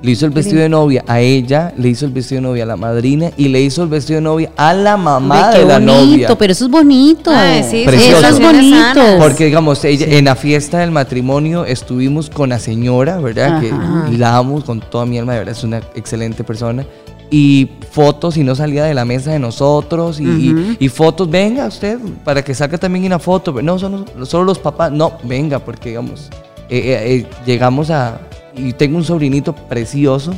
le 0.00 0.12
hizo 0.12 0.26
el 0.26 0.30
vestido 0.30 0.60
de 0.62 0.68
novia 0.68 1.04
a 1.08 1.20
ella, 1.20 1.72
le 1.76 1.88
hizo 1.88 2.06
el 2.06 2.12
vestido 2.12 2.40
de 2.40 2.46
novia 2.48 2.62
a 2.62 2.66
la 2.66 2.76
madrina 2.76 3.30
y 3.36 3.48
le 3.48 3.60
hizo 3.60 3.82
el 3.82 3.88
vestido 3.88 4.18
de 4.18 4.22
novia 4.22 4.50
a 4.56 4.72
la 4.72 4.96
mamá 4.96 5.48
Ve, 5.48 5.52
qué 5.54 5.58
de 5.60 5.64
la 5.66 5.78
bonito, 5.80 5.92
novia. 5.94 6.38
pero 6.38 6.52
eso 6.52 6.64
es 6.66 6.70
bonito. 6.70 7.30
Ay, 7.34 7.64
sí, 7.68 7.82
Precioso. 7.84 8.18
Eso 8.26 8.36
es 8.36 8.40
bonito. 8.40 9.00
Porque, 9.18 9.46
digamos, 9.46 9.84
ella, 9.84 10.06
en 10.08 10.24
la 10.26 10.36
fiesta 10.36 10.78
del 10.78 10.92
matrimonio 10.92 11.64
estuvimos 11.64 12.30
con 12.30 12.50
la 12.50 12.58
señora, 12.60 13.18
¿verdad? 13.18 13.60
Que 13.60 13.72
la 14.16 14.36
amo 14.36 14.62
con 14.64 14.80
toda 14.80 15.04
mi 15.04 15.18
alma, 15.18 15.32
de 15.32 15.38
verdad, 15.40 15.54
es 15.56 15.64
una 15.64 15.78
excelente 15.96 16.44
persona. 16.44 16.84
Y 17.30 17.68
fotos 17.90 18.38
y 18.38 18.44
no 18.44 18.54
salía 18.54 18.84
de 18.84 18.94
la 18.94 19.04
mesa 19.04 19.32
de 19.32 19.38
nosotros. 19.38 20.18
Y, 20.20 20.76
y 20.78 20.88
fotos, 20.88 21.28
venga 21.28 21.66
usted, 21.66 21.98
para 22.24 22.42
que 22.42 22.54
saque 22.54 22.78
también 22.78 23.04
una 23.04 23.18
foto. 23.18 23.52
No, 23.60 23.78
son 23.78 24.06
los- 24.16 24.28
solo 24.28 24.44
los 24.44 24.58
papás. 24.58 24.92
No, 24.92 25.12
venga, 25.24 25.58
porque, 25.58 25.90
digamos, 25.90 26.30
eh, 26.70 26.78
eh, 26.78 27.14
eh, 27.16 27.26
llegamos 27.44 27.90
a... 27.90 28.20
Y 28.58 28.72
tengo 28.72 28.96
un 28.96 29.04
sobrinito 29.04 29.54
precioso. 29.54 30.34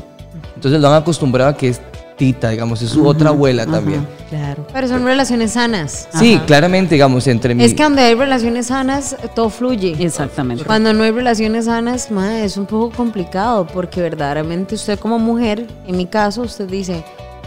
Entonces 0.55 0.81
lo 0.81 0.89
han 0.89 0.95
acostumbrado 0.95 1.51
a 1.51 1.57
que 1.57 1.69
es 1.69 1.81
tita, 2.21 2.51
digamos, 2.51 2.83
es 2.83 2.91
su 2.91 3.07
otra 3.07 3.31
abuela 3.31 3.65
también. 3.65 4.07
Claro. 4.29 4.67
Pero 4.71 4.89
son 4.89 5.07
relaciones 5.07 5.53
sanas. 5.53 6.07
Sí, 6.13 6.39
claramente, 6.47 6.97
digamos, 6.97 7.27
entre 7.27 7.55
mi... 7.55 7.65
Es 7.65 7.73
que 7.73 7.83
donde 7.83 8.03
hay 8.03 8.15
relaciones 8.15 8.67
sanas, 8.67 9.17
todo 9.35 9.49
fluye. 9.49 9.97
Exactamente. 9.99 10.65
Cuando 10.65 10.93
no 10.93 11.03
hay 11.03 11.13
relaciones 11.13 11.65
sanas, 11.65 12.11
ma, 12.11 12.41
es 12.41 12.59
un 12.59 12.67
poco 12.67 12.95
complicado 12.95 13.67
porque 13.67 14.03
verdaderamente 14.03 14.75
usted 14.75 14.99
como 14.99 15.19
mujer, 15.19 15.67
en 15.87 15.97
mi 15.97 16.05
caso, 16.05 16.43
usted 16.43 16.69
dice, 16.69 17.03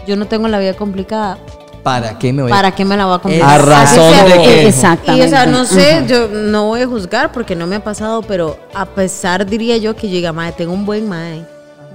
yo 0.08 0.16
no 0.16 0.26
tengo 0.26 0.48
la 0.48 0.58
vida 0.58 0.74
complicada, 0.74 1.38
¿Para 1.84 2.18
qué 2.18 2.32
me 2.32 2.42
voy 2.42 2.50
¿para 2.50 2.72
qué 2.74 2.84
me 2.84 2.96
la 2.96 3.06
voy 3.06 3.14
a 3.16 3.18
complicar? 3.20 3.60
A 3.60 3.64
razón 3.64 4.10
sea. 4.12 4.24
de 4.24 4.42
que- 4.42 4.66
Exactamente. 4.68 5.24
Y 5.24 5.26
o 5.26 5.30
sea, 5.30 5.46
no 5.46 5.64
sé, 5.66 6.02
yo 6.08 6.28
no 6.28 6.66
voy 6.66 6.80
a 6.80 6.86
juzgar 6.86 7.30
porque 7.30 7.54
no 7.54 7.66
me 7.66 7.76
ha 7.76 7.84
pasado, 7.84 8.22
pero 8.22 8.58
a 8.74 8.86
pesar 8.86 9.44
diría 9.46 9.76
yo 9.76 9.94
que 9.94 10.08
yo 10.08 10.14
diga, 10.14 10.32
madre, 10.32 10.54
tengo 10.56 10.72
un 10.72 10.86
buen 10.86 11.08
madre, 11.08 11.44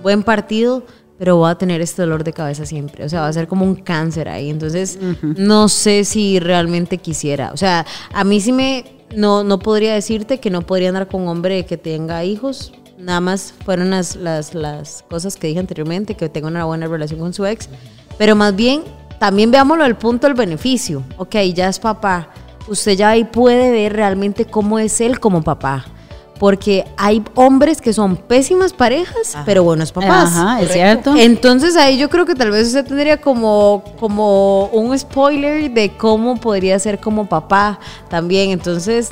buen 0.04 0.24
partido, 0.24 0.84
pero 1.18 1.36
voy 1.38 1.50
a 1.52 1.56
tener 1.56 1.82
este 1.82 2.04
dolor 2.04 2.24
de 2.24 2.32
cabeza 2.32 2.66
siempre. 2.66 3.04
O 3.04 3.10
sea, 3.10 3.22
va 3.22 3.28
a 3.28 3.34
ser 3.34 3.48
como 3.48 3.66
un 3.66 3.76
cáncer 3.76 4.30
ahí. 4.30 4.50
Entonces, 4.50 4.98
no 5.22 5.68
sé 5.68 6.06
si 6.06 6.40
realmente 6.40 6.98
quisiera. 7.00 7.52
O 7.52 7.58
sea, 7.58 7.86
a 8.14 8.24
mí 8.24 8.40
sí 8.40 8.54
me, 8.54 8.86
no, 9.14 9.44
no 9.44 9.60
podría 9.60 9.94
decirte 9.96 10.40
que 10.40 10.50
no 10.50 10.62
podría 10.62 10.90
andar 10.90 11.08
con 11.08 11.24
un 11.24 11.28
hombre 11.28 11.66
que 11.66 11.76
tenga 11.78 12.24
hijos. 12.24 12.72
Nada 12.98 13.20
más 13.22 13.54
fueron 13.66 13.90
las, 13.90 14.16
las, 14.16 14.54
las 14.54 15.04
cosas 15.10 15.36
que 15.36 15.48
dije 15.48 15.60
anteriormente, 15.60 16.16
que 16.16 16.30
tenga 16.30 16.48
una 16.48 16.64
buena 16.66 16.86
relación 16.88 17.20
con 17.20 17.34
su 17.34 17.46
ex. 17.46 17.68
Pero 18.18 18.36
más 18.36 18.56
bien, 18.56 18.84
también 19.20 19.52
veámoslo 19.52 19.84
del 19.84 19.96
punto 19.96 20.28
del 20.28 20.34
beneficio. 20.34 21.04
Ok, 21.18 21.36
ya 21.54 21.68
es 21.68 21.78
papá. 21.78 22.30
Usted 22.68 22.94
ya 22.94 23.10
ahí 23.10 23.26
puede 23.26 23.70
ver 23.70 23.94
realmente 23.94 24.46
cómo 24.46 24.80
es 24.80 25.02
él 25.02 25.20
como 25.20 25.44
papá. 25.44 25.86
Porque 26.40 26.86
hay 26.96 27.22
hombres 27.36 27.82
que 27.82 27.92
son 27.92 28.16
pésimas 28.16 28.72
parejas, 28.72 29.38
pero 29.46 29.64
buenos 29.64 29.92
papás. 29.92 30.30
Ajá, 30.32 30.62
es 30.62 30.72
cierto. 30.72 31.14
Entonces 31.18 31.76
ahí 31.76 31.98
yo 31.98 32.10
creo 32.10 32.26
que 32.26 32.34
tal 32.34 32.52
vez 32.52 32.68
usted 32.68 32.86
tendría 32.86 33.20
como, 33.20 33.84
como 34.00 34.68
un 34.68 34.98
spoiler 34.98 35.70
de 35.70 35.98
cómo 35.98 36.38
podría 36.38 36.80
ser 36.80 37.00
como 37.00 37.28
papá 37.28 37.78
también. 38.10 38.52
Entonces, 38.52 39.12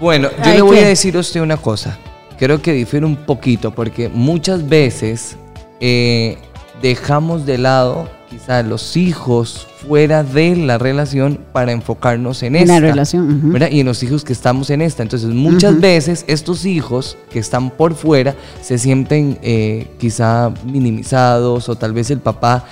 Bueno, 0.00 0.28
yo 0.44 0.50
le 0.52 0.62
voy 0.62 0.78
a 0.78 0.88
decir 0.88 1.16
a 1.16 1.20
usted 1.20 1.40
una 1.40 1.56
cosa. 1.56 1.96
Creo 2.36 2.60
que 2.60 2.72
difiere 2.72 3.06
un 3.06 3.14
poquito 3.14 3.72
porque 3.72 4.08
muchas 4.08 4.68
veces 4.68 5.36
eh, 5.78 6.36
dejamos 6.82 7.46
de 7.46 7.58
lado 7.58 8.08
quizá 8.28 8.62
los 8.62 8.96
hijos 8.96 9.66
fuera 9.86 10.22
de 10.22 10.56
la 10.56 10.78
relación 10.78 11.38
para 11.52 11.72
enfocarnos 11.72 12.42
en 12.42 12.56
En 12.56 12.62
esta. 12.62 12.80
la 12.80 12.80
relación. 12.80 13.54
Y 13.70 13.80
en 13.80 13.86
los 13.86 14.02
hijos 14.02 14.24
que 14.24 14.32
estamos 14.32 14.70
en 14.70 14.82
esta. 14.82 15.02
Entonces, 15.02 15.30
muchas 15.30 15.80
veces 15.80 16.24
estos 16.26 16.64
hijos 16.64 17.16
que 17.30 17.38
están 17.38 17.70
por 17.70 17.94
fuera 17.94 18.34
se 18.62 18.78
sienten 18.78 19.38
eh, 19.42 19.88
quizá 19.98 20.52
minimizados 20.64 21.68
o 21.68 21.76
tal 21.76 21.92
vez 21.92 22.10
el 22.10 22.20
papá 22.20 22.64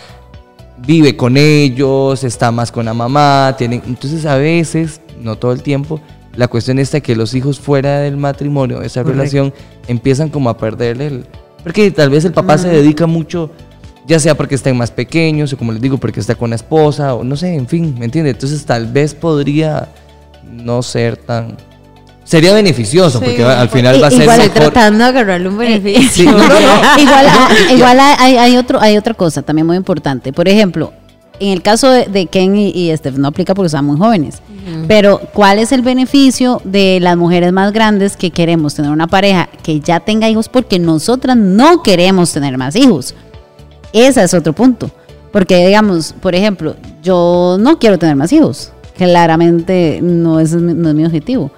vive 0.87 1.17
con 1.17 1.37
ellos, 1.37 2.25
está 2.25 2.51
más 2.51 2.73
con 2.73 2.85
la 2.85 2.95
mamá, 2.95 3.55
tienen, 3.57 3.83
entonces 3.87 4.27
a 4.27 4.37
veces, 4.37 5.01
no 5.21 5.37
todo 5.37 5.53
el 5.53 5.63
tiempo, 5.63 6.01
la 6.35 6.49
cuestión 6.49 6.79
está 6.79 7.01
que 7.01 7.15
los 7.15 7.35
hijos 7.35 7.61
fuera 7.61 8.01
del 8.01 8.17
matrimonio, 8.17 8.83
esa 8.83 9.03
relación, 9.03 9.53
empiezan 9.87 10.29
como 10.29 10.51
a 10.51 10.57
perderle 10.57 11.07
el... 11.07 11.27
Porque 11.63 11.91
tal 11.91 12.11
vez 12.11 12.25
el 12.25 12.33
papá 12.33 12.59
se 12.59 12.69
dedica 12.69 13.07
mucho, 13.07 13.51
ya 14.07 14.19
sea 14.19 14.35
porque 14.37 14.55
están 14.55 14.77
más 14.77 14.91
pequeños 14.91 15.53
o 15.53 15.57
como 15.57 15.73
les 15.73 15.81
digo, 15.81 15.99
porque 15.99 16.21
está 16.21 16.35
con 16.35 16.51
la 16.51 16.57
esposa 16.57 17.15
o 17.15 17.23
no 17.25 17.37
sé, 17.37 17.55
en 17.55 17.67
fin, 17.69 17.95
¿me 17.99 18.05
entiende? 18.07 18.31
Entonces 18.31 18.65
tal 18.65 18.87
vez 18.87 19.15
podría 19.15 19.89
no 20.51 20.83
ser 20.83 21.17
tan... 21.17 21.57
Sería 22.25 22.55
beneficioso 22.55 23.19
Sí, 23.19 23.25
porque 23.25 23.45
al 23.45 23.69
final 23.69 24.01
va 24.03 24.07
a 24.07 24.11
i- 24.11 24.15
ser 24.15 24.23
igual 24.23 24.39
mejor. 24.39 24.55
tratando 24.55 24.99
de 25.05 25.11
agarrarle 25.11 25.49
un 25.49 25.59
beneficio. 25.59 26.09
Sí, 26.11 26.25
no, 26.25 26.37
no, 26.39 26.39
no. 26.49 26.49
igual 27.03 27.27
hay, 27.29 27.75
igual 27.77 28.01
hay, 28.01 28.37
hay 28.37 28.57
otro, 28.57 28.81
hay 28.81 28.97
otra 28.97 29.15
cosa 29.15 29.43
también 29.43 29.67
muy 29.67 29.77
importante. 29.77 30.33
Por 30.33 30.49
ejemplo, 30.49 30.93
en 31.41 31.49
el 31.51 31.63
caso 31.63 31.91
de, 31.91 32.07
de 32.07 32.27
Ken 32.27 32.57
y, 32.57 32.69
y 32.71 32.97
Steph 32.97 33.17
no 33.17 33.29
aplica 33.29 33.55
porque 33.55 33.67
están 33.67 33.85
muy 33.85 33.99
jóvenes. 33.99 34.41
Pero, 34.87 35.21
¿cuál 35.33 35.59
es 35.59 35.73
el 35.73 35.83
beneficio 35.83 36.61
de 36.65 36.99
las 37.01 37.17
mujeres 37.17 37.53
más 37.53 37.73
grandes 37.73 38.17
que 38.17 38.31
queremos 38.31 38.75
tener 38.77 38.93
una 38.93 39.09
pareja 39.09 39.49
que 39.65 39.81
ya 39.81 39.99
tenga 39.99 40.29
hijos 40.31 40.49
porque 40.49 40.79
nosotras 40.79 41.37
no 41.37 41.83
queremos 41.83 42.33
tener 42.33 42.57
más 42.57 42.77
hijos? 42.77 43.15
Ese 43.93 44.23
es 44.23 44.35
otro 44.35 44.53
punto. 44.53 44.91
Porque, 45.33 45.67
digamos, 45.67 46.15
por 46.21 46.35
ejemplo, 46.35 46.77
yo 47.03 47.57
no 47.59 47.79
quiero 47.79 47.99
tener 47.99 48.17
más 48.17 48.33
hijos. 48.33 48.73
Claramente 48.97 50.01
no 50.03 50.41
es, 50.41 50.53
mi- 50.55 50.75
no 50.75 50.89
es 50.91 50.95
mi 50.95 51.05
objetivo. 51.05 51.51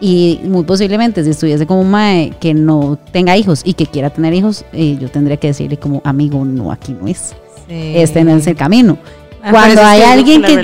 Y 0.00 0.40
muy 0.44 0.64
posiblemente 0.64 1.22
si 1.24 1.30
estuviese 1.30 1.66
como 1.66 1.82
un 1.82 1.90
mae 1.90 2.32
que 2.40 2.54
no 2.54 2.98
tenga 3.12 3.36
hijos 3.36 3.60
y 3.64 3.74
que 3.74 3.86
quiera 3.86 4.10
tener 4.10 4.32
hijos, 4.32 4.64
eh, 4.72 4.96
yo 5.00 5.10
tendría 5.10 5.36
que 5.36 5.48
decirle 5.48 5.76
como 5.76 6.00
amigo, 6.04 6.44
no, 6.44 6.72
aquí 6.72 6.96
no 6.98 7.06
es. 7.06 7.34
Este 8.02 8.24
no 8.24 8.34
es 8.36 8.46
el 8.46 8.56
camino. 8.56 8.98
Ah, 9.42 9.50
Cuando 9.52 9.82
hay 9.82 10.00
alguien 10.02 10.40
que. 10.48 10.54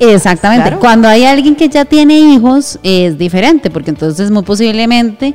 Exactamente. 0.00 0.62
Claro. 0.64 0.80
Cuando 0.80 1.08
hay 1.08 1.24
alguien 1.24 1.54
que 1.56 1.68
ya 1.68 1.84
tiene 1.84 2.18
hijos, 2.18 2.78
es 2.82 3.16
diferente, 3.18 3.70
porque 3.70 3.90
entonces 3.90 4.30
muy 4.30 4.42
posiblemente 4.42 5.34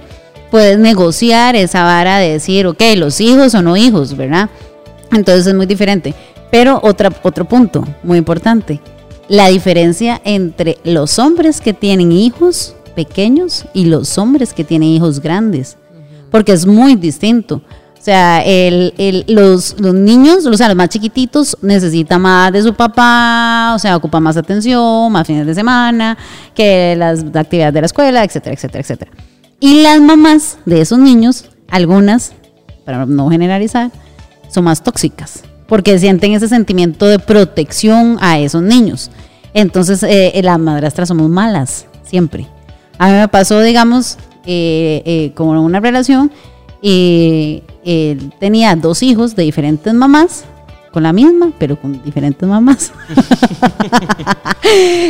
puedes 0.52 0.78
negociar 0.80 1.56
esa 1.56 1.84
vara 1.84 2.18
de 2.20 2.32
decir, 2.34 2.66
ok, 2.68 2.82
los 2.96 3.22
hijos 3.22 3.54
o 3.56 3.62
no 3.62 3.78
hijos, 3.78 4.18
¿verdad? 4.18 4.50
Entonces 5.12 5.48
es 5.48 5.54
muy 5.54 5.66
diferente. 5.66 6.14
Pero 6.52 6.80
otra, 6.84 7.12
otro 7.24 7.46
punto 7.46 7.84
muy 8.04 8.18
importante, 8.18 8.80
la 9.28 9.48
diferencia 9.50 10.20
entre 10.24 10.78
los 10.84 11.20
hombres 11.20 11.62
que 11.62 11.74
tienen 11.74 12.12
hijos 12.12 12.76
pequeños 12.96 13.66
y 13.74 13.86
los 13.86 14.18
hombres 14.18 14.54
que 14.54 14.64
tienen 14.64 14.90
hijos 14.90 15.20
grandes, 15.22 15.78
porque 16.32 16.52
es 16.52 16.66
muy 16.66 16.96
distinto. 16.96 17.62
O 17.98 18.02
sea, 18.02 18.42
el, 18.44 18.94
el- 18.98 19.26
los, 19.28 19.76
los 19.80 19.94
niños, 19.94 20.46
o 20.46 20.54
sea, 20.58 20.68
los 20.70 20.76
más 20.78 20.90
chiquititos, 20.90 21.56
necesitan 21.62 22.22
más 22.22 22.52
de 22.52 22.64
su 22.64 22.74
papá, 22.74 23.74
o 23.76 23.80
sea, 23.80 23.96
ocupa 23.98 24.20
más 24.20 24.38
atención, 24.38 25.12
más 25.12 25.28
fines 25.28 25.46
de 25.46 25.54
semana, 25.54 26.18
que 26.56 26.96
las 26.98 27.24
actividades 27.36 27.74
de 27.74 27.82
la 27.82 27.86
escuela, 27.86 28.24
etcétera, 28.24 28.56
etcétera, 28.56 28.80
etcétera. 28.82 29.12
Y 29.60 29.84
las 29.84 30.00
mamás 30.02 30.58
de 30.66 30.82
esos 30.82 30.98
niños, 30.98 31.46
algunas, 31.70 32.32
para 32.86 33.06
no 33.06 33.30
generalizar, 33.30 33.92
son 34.50 34.66
más 34.66 34.84
tóxicas, 34.84 35.44
porque 35.68 35.98
sienten 36.00 36.34
ese 36.34 36.48
sentimiento 36.48 37.06
de 37.06 37.20
protección 37.20 38.18
a 38.22 38.40
esos 38.40 38.62
niños. 38.62 39.12
Entonces, 39.54 40.04
eh, 40.04 40.40
las 40.44 40.60
madrastras 40.60 41.08
somos 41.08 41.30
malas, 41.30 41.86
siempre. 42.04 42.48
A 42.98 43.08
mí 43.08 43.14
me 43.14 43.28
pasó, 43.28 43.62
digamos, 43.62 44.18
eh, 44.46 45.02
eh, 45.06 45.32
como 45.36 45.52
una 45.62 45.80
relación, 45.80 46.32
y 46.82 47.64
él 47.84 48.32
tenía 48.40 48.76
dos 48.76 49.04
hijos 49.04 49.36
de 49.36 49.44
diferentes 49.44 49.94
mamás, 49.94 50.46
con 50.92 51.04
la 51.04 51.14
misma, 51.14 51.52
pero 51.58 51.80
con 51.80 52.04
diferentes 52.04 52.48
mamás. 52.48 52.92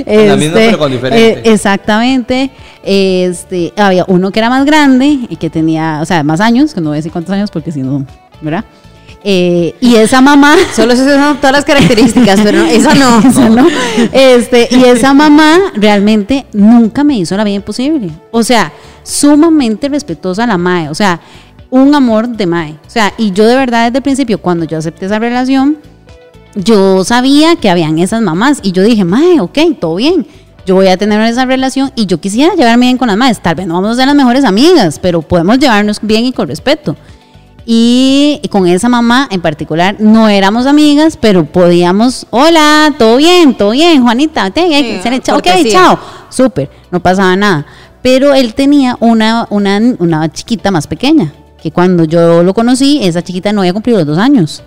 la 0.05 0.35
misma, 0.35 0.55
pero 0.55 0.77
con 0.77 0.91
diferente. 0.91 1.29
eh, 1.29 1.41
exactamente. 1.45 2.51
Este, 2.83 3.73
había 3.77 4.05
uno 4.07 4.31
que 4.31 4.39
era 4.39 4.49
más 4.49 4.65
grande 4.65 5.19
y 5.29 5.35
que 5.37 5.49
tenía, 5.49 5.99
o 6.01 6.05
sea, 6.05 6.23
más 6.23 6.41
años, 6.41 6.73
que 6.73 6.81
no 6.81 6.89
voy 6.89 6.95
a 6.95 6.97
decir 6.97 7.11
cuántos 7.11 7.33
años 7.33 7.51
porque 7.51 7.71
si 7.71 7.81
no, 7.81 8.05
¿verdad? 8.41 8.65
Eh, 9.23 9.75
y 9.81 9.95
esa 9.95 10.21
mamá. 10.21 10.55
Solo 10.75 10.93
esas 10.93 11.07
son 11.07 11.37
todas 11.37 11.51
las 11.51 11.65
características, 11.65 12.39
pero 12.41 12.61
esa 12.65 12.95
no. 12.95 13.19
Esa 13.29 13.49
no. 13.49 13.67
Este, 14.11 14.67
y 14.71 14.83
esa 14.85 15.13
mamá 15.13 15.57
realmente 15.75 16.45
nunca 16.53 17.03
me 17.03 17.17
hizo 17.17 17.35
la 17.35 17.43
vida 17.43 17.55
imposible. 17.55 18.09
O 18.31 18.43
sea, 18.43 18.71
sumamente 19.03 19.89
respetuosa 19.89 20.43
a 20.43 20.47
la 20.47 20.57
mae. 20.57 20.89
O 20.89 20.95
sea, 20.95 21.19
un 21.69 21.93
amor 21.93 22.27
de 22.29 22.45
mae. 22.45 22.71
O 22.85 22.89
sea, 22.89 23.13
y 23.17 23.31
yo 23.31 23.45
de 23.45 23.55
verdad 23.55 23.85
desde 23.85 23.97
el 23.97 24.03
principio, 24.03 24.39
cuando 24.39 24.65
yo 24.65 24.77
acepté 24.77 25.05
esa 25.05 25.19
relación, 25.19 25.77
yo 26.55 27.03
sabía 27.03 27.55
que 27.55 27.69
habían 27.69 27.99
esas 27.99 28.21
mamás. 28.21 28.59
Y 28.63 28.71
yo 28.71 28.83
dije, 28.83 29.03
mae, 29.03 29.39
ok, 29.39 29.57
todo 29.79 29.95
bien. 29.95 30.25
Yo 30.65 30.75
voy 30.75 30.87
a 30.87 30.97
tener 30.97 31.19
esa 31.21 31.45
relación 31.45 31.91
y 31.95 32.05
yo 32.05 32.19
quisiera 32.19 32.53
llevarme 32.53 32.85
bien 32.85 32.97
con 32.97 33.07
las 33.07 33.17
madres. 33.17 33.41
Tal 33.41 33.55
vez 33.55 33.65
no 33.65 33.73
vamos 33.75 33.91
a 33.91 33.95
ser 33.95 34.05
las 34.05 34.15
mejores 34.15 34.43
amigas, 34.43 34.99
pero 34.99 35.21
podemos 35.21 35.57
llevarnos 35.57 35.99
bien 36.01 36.25
y 36.25 36.31
con 36.31 36.47
respeto. 36.47 36.95
Y 37.71 38.41
con 38.49 38.65
esa 38.65 38.89
mamá 38.89 39.27
en 39.29 39.41
particular 39.41 39.95
no 39.99 40.27
éramos 40.27 40.65
amigas, 40.65 41.15
pero 41.21 41.45
podíamos, 41.45 42.25
hola, 42.31 42.95
todo 42.97 43.17
bien, 43.17 43.55
todo 43.55 43.69
bien, 43.69 44.01
Juanita, 44.01 44.49
te, 44.49 44.61
Sí, 44.67 44.99
se 45.03 45.11
le- 45.11 45.19
chao, 45.19 45.37
ok, 45.37 45.45
chao, 45.69 45.99
súper, 46.31 46.67
no 46.89 46.99
pasaba 46.99 47.35
nada. 47.35 47.67
Pero 48.01 48.33
él 48.33 48.55
tenía 48.55 48.97
una, 48.99 49.45
una, 49.51 49.79
una 49.99 50.31
chiquita 50.31 50.71
más 50.71 50.87
pequeña, 50.87 51.31
que 51.61 51.69
cuando 51.69 52.05
yo 52.05 52.41
lo 52.41 52.55
conocí, 52.55 53.01
esa 53.03 53.21
chiquita 53.21 53.53
no 53.53 53.61
había 53.61 53.73
cumplido 53.73 53.99
los 53.99 54.07
dos 54.07 54.17
años. 54.17 54.63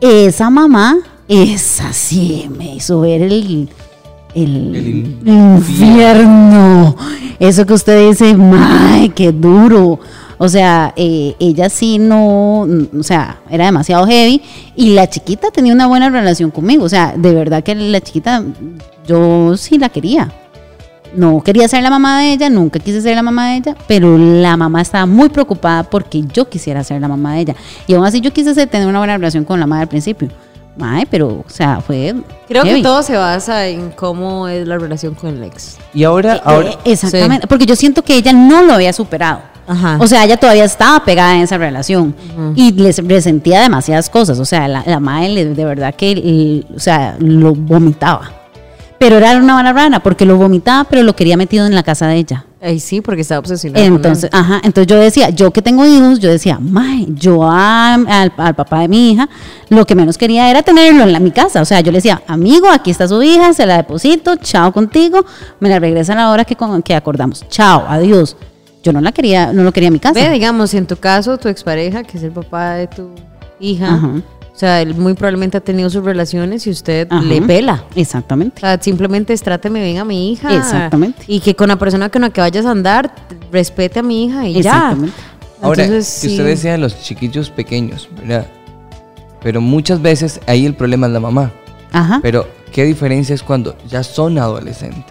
Esa 0.00 0.48
mamá, 0.48 0.96
esa 1.28 1.92
sí 1.92 2.48
me 2.56 2.76
hizo 2.76 3.00
ver 3.02 3.20
el, 3.20 3.68
el, 4.34 4.74
El 4.74 5.28
infierno. 5.28 6.96
Eso 7.38 7.66
que 7.66 7.74
usted 7.74 8.08
dice, 8.08 8.34
¡ay, 8.54 9.10
qué 9.10 9.30
duro! 9.30 10.00
O 10.42 10.48
sea, 10.48 10.94
eh, 10.96 11.36
ella 11.38 11.68
sí 11.68 11.98
no, 11.98 12.62
o 12.62 13.02
sea, 13.02 13.40
era 13.50 13.66
demasiado 13.66 14.06
heavy 14.06 14.40
y 14.74 14.94
la 14.94 15.06
chiquita 15.06 15.50
tenía 15.50 15.74
una 15.74 15.86
buena 15.86 16.08
relación 16.08 16.50
conmigo. 16.50 16.84
O 16.84 16.88
sea, 16.88 17.12
de 17.14 17.34
verdad 17.34 17.62
que 17.62 17.74
la 17.74 18.00
chiquita, 18.00 18.42
yo 19.06 19.54
sí 19.58 19.76
la 19.76 19.90
quería. 19.90 20.32
No 21.14 21.42
quería 21.42 21.68
ser 21.68 21.82
la 21.82 21.90
mamá 21.90 22.20
de 22.20 22.32
ella, 22.32 22.48
nunca 22.48 22.78
quise 22.78 23.02
ser 23.02 23.16
la 23.16 23.22
mamá 23.22 23.50
de 23.50 23.56
ella, 23.56 23.76
pero 23.86 24.16
la 24.16 24.56
mamá 24.56 24.80
estaba 24.80 25.04
muy 25.04 25.28
preocupada 25.28 25.82
porque 25.82 26.22
yo 26.32 26.48
quisiera 26.48 26.82
ser 26.84 27.02
la 27.02 27.08
mamá 27.08 27.34
de 27.34 27.40
ella. 27.40 27.56
Y 27.86 27.92
aún 27.92 28.06
así 28.06 28.22
yo 28.22 28.32
quise 28.32 28.54
ser- 28.54 28.68
tener 28.68 28.86
una 28.88 29.00
buena 29.00 29.18
relación 29.18 29.44
con 29.44 29.60
la 29.60 29.66
madre 29.66 29.82
al 29.82 29.88
principio. 29.88 30.28
Mae, 30.78 31.04
pero, 31.04 31.44
o 31.46 31.50
sea, 31.50 31.80
fue. 31.80 32.14
Creo 32.48 32.62
que 32.62 32.80
todo 32.80 33.02
se 33.02 33.14
basa 33.16 33.66
en 33.66 33.90
cómo 33.90 34.48
es 34.48 34.66
la 34.66 34.78
relación 34.78 35.14
con 35.14 35.36
el 35.36 35.42
ex. 35.42 35.76
Y 35.92 36.04
ahora, 36.04 36.36
Eh, 36.36 36.40
ahora 36.44 36.70
eh, 36.70 36.76
exactamente, 36.86 37.46
porque 37.46 37.66
yo 37.66 37.76
siento 37.76 38.02
que 38.02 38.14
ella 38.16 38.32
no 38.32 38.62
lo 38.62 38.72
había 38.72 38.92
superado. 38.94 39.40
Ajá. 39.70 39.98
O 40.00 40.06
sea, 40.08 40.24
ella 40.24 40.36
todavía 40.36 40.64
estaba 40.64 41.04
pegada 41.04 41.36
en 41.36 41.42
esa 41.42 41.56
relación 41.56 42.14
y 42.56 42.72
les 42.72 42.98
resentía 43.06 43.62
demasiadas 43.62 44.10
cosas. 44.10 44.38
O 44.40 44.44
sea, 44.44 44.66
la, 44.66 44.82
la 44.84 44.98
madre 45.00 45.44
de 45.44 45.64
verdad 45.64 45.94
que, 45.94 46.64
o 46.74 46.78
sea, 46.80 47.16
lo 47.20 47.54
vomitaba. 47.54 48.32
Pero 48.98 49.16
era 49.16 49.34
una 49.38 49.54
mala 49.54 49.72
rana 49.72 50.02
porque 50.02 50.26
lo 50.26 50.36
vomitaba, 50.36 50.84
pero 50.84 51.02
lo 51.02 51.16
quería 51.16 51.36
metido 51.38 51.64
en 51.66 51.74
la 51.74 51.82
casa 51.82 52.06
de 52.08 52.16
ella. 52.16 52.44
Ay, 52.60 52.78
sí, 52.80 53.00
porque 53.00 53.22
estaba 53.22 53.38
obsesionada. 53.38 53.82
Entonces, 53.86 54.28
ajá, 54.30 54.60
entonces 54.62 54.86
yo 54.88 54.96
decía, 55.00 55.30
yo 55.30 55.50
que 55.52 55.62
tengo 55.62 55.86
hijos, 55.86 56.18
yo 56.18 56.28
decía, 56.30 56.58
mae, 56.60 57.06
yo 57.08 57.42
a- 57.44 57.94
al, 57.94 58.32
al 58.36 58.54
papá 58.54 58.80
de 58.80 58.88
mi 58.88 59.12
hija, 59.12 59.30
lo 59.70 59.86
que 59.86 59.94
menos 59.94 60.18
quería 60.18 60.50
era 60.50 60.62
tenerlo 60.62 61.04
en 61.04 61.12
la, 61.14 61.20
mi 61.20 61.30
casa. 61.30 61.62
O 61.62 61.64
sea, 61.64 61.80
yo 61.80 61.90
le 61.92 61.96
decía, 61.98 62.20
amigo, 62.26 62.68
aquí 62.68 62.90
está 62.90 63.08
su 63.08 63.22
hija, 63.22 63.54
se 63.54 63.64
la 63.64 63.78
deposito, 63.78 64.36
chao 64.36 64.70
contigo, 64.72 65.24
me 65.60 65.70
la 65.70 65.78
regresa 65.78 66.12
a 66.12 66.16
la 66.16 66.30
hora 66.30 66.44
que, 66.44 66.54
con- 66.56 66.82
que 66.82 66.94
acordamos. 66.94 67.42
Chao, 67.48 67.86
adiós. 67.88 68.36
Yo 68.82 68.92
no 68.92 69.00
la 69.00 69.12
quería, 69.12 69.52
no 69.52 69.62
lo 69.62 69.72
quería 69.72 69.88
en 69.88 69.92
mi 69.92 69.98
casa. 70.00 70.14
Ve, 70.18 70.30
digamos, 70.30 70.72
en 70.74 70.86
tu 70.86 70.96
caso, 70.96 71.36
tu 71.38 71.48
expareja, 71.48 72.02
que 72.02 72.16
es 72.18 72.22
el 72.24 72.30
papá 72.32 72.74
de 72.74 72.86
tu 72.86 73.10
hija, 73.60 73.94
Ajá. 73.94 74.06
o 74.54 74.58
sea, 74.58 74.80
él 74.80 74.94
muy 74.94 75.12
probablemente 75.14 75.58
ha 75.58 75.60
tenido 75.60 75.90
sus 75.90 76.02
relaciones 76.04 76.66
y 76.66 76.70
usted 76.70 77.06
Ajá. 77.10 77.22
le 77.22 77.42
pela. 77.42 77.84
O 77.94 78.00
Exactamente. 78.00 78.60
sea, 78.60 78.80
simplemente 78.80 79.32
es 79.34 79.42
tráteme 79.42 79.82
bien 79.82 79.98
a 79.98 80.04
mi 80.04 80.32
hija. 80.32 80.54
Exactamente. 80.56 81.24
Y 81.26 81.40
que 81.40 81.54
con 81.54 81.68
la 81.68 81.76
persona 81.76 82.08
con 82.08 82.22
la 82.22 82.30
que 82.30 82.40
vayas 82.40 82.64
a 82.64 82.70
andar, 82.70 83.14
respete 83.52 83.98
a 83.98 84.02
mi 84.02 84.24
hija 84.24 84.46
y 84.48 84.54
ya. 84.54 84.60
Exactamente. 84.60 85.16
Ahora, 85.62 85.84
Entonces, 85.84 86.20
que 86.22 86.28
sí. 86.28 86.34
usted 86.34 86.46
decía 86.46 86.72
de 86.72 86.78
los 86.78 87.02
chiquillos 87.02 87.50
pequeños, 87.50 88.08
¿verdad? 88.18 88.46
Pero 89.42 89.60
muchas 89.60 90.00
veces 90.00 90.40
ahí 90.46 90.64
el 90.64 90.74
problema 90.74 91.06
es 91.06 91.12
la 91.12 91.20
mamá. 91.20 91.52
Ajá. 91.92 92.20
Pero, 92.22 92.46
¿qué 92.72 92.84
diferencia 92.84 93.34
es 93.34 93.42
cuando 93.42 93.76
ya 93.88 94.02
son 94.02 94.38
adolescentes? 94.38 95.04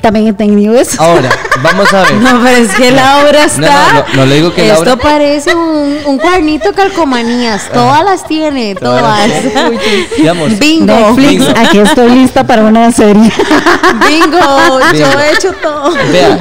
También 0.00 0.28
he 0.28 0.32
tenido 0.32 0.74
eso. 0.74 1.02
Ahora, 1.02 1.30
vamos 1.62 1.92
a 1.92 2.02
ver. 2.02 2.14
No, 2.20 2.40
pero 2.42 2.56
es 2.56 2.74
que 2.74 2.90
Laura 2.90 3.40
No, 3.56 3.64
está. 3.66 3.92
no, 3.92 3.98
no, 4.00 4.04
no 4.16 4.26
le 4.26 4.34
digo 4.36 4.54
que 4.54 4.70
Esto 4.70 4.96
parece 4.98 5.54
un, 5.54 5.98
un 6.06 6.18
cuadernito 6.18 6.72
calcomanías. 6.72 7.68
Todas 7.72 8.04
las 8.04 8.24
tiene, 8.26 8.74
todas. 8.74 9.28
Digamos, 10.16 10.58
Bingo. 10.58 10.86
Netflix, 10.86 11.46
Bingo. 11.46 11.60
aquí 11.60 11.78
estoy 11.78 12.10
lista 12.10 12.46
para 12.46 12.62
una 12.64 12.90
serie. 12.92 13.32
Bingo. 14.08 14.80
Yo 14.92 15.20
he 15.20 15.32
hecho 15.32 15.52
todo. 15.62 15.92
Vea, 16.12 16.38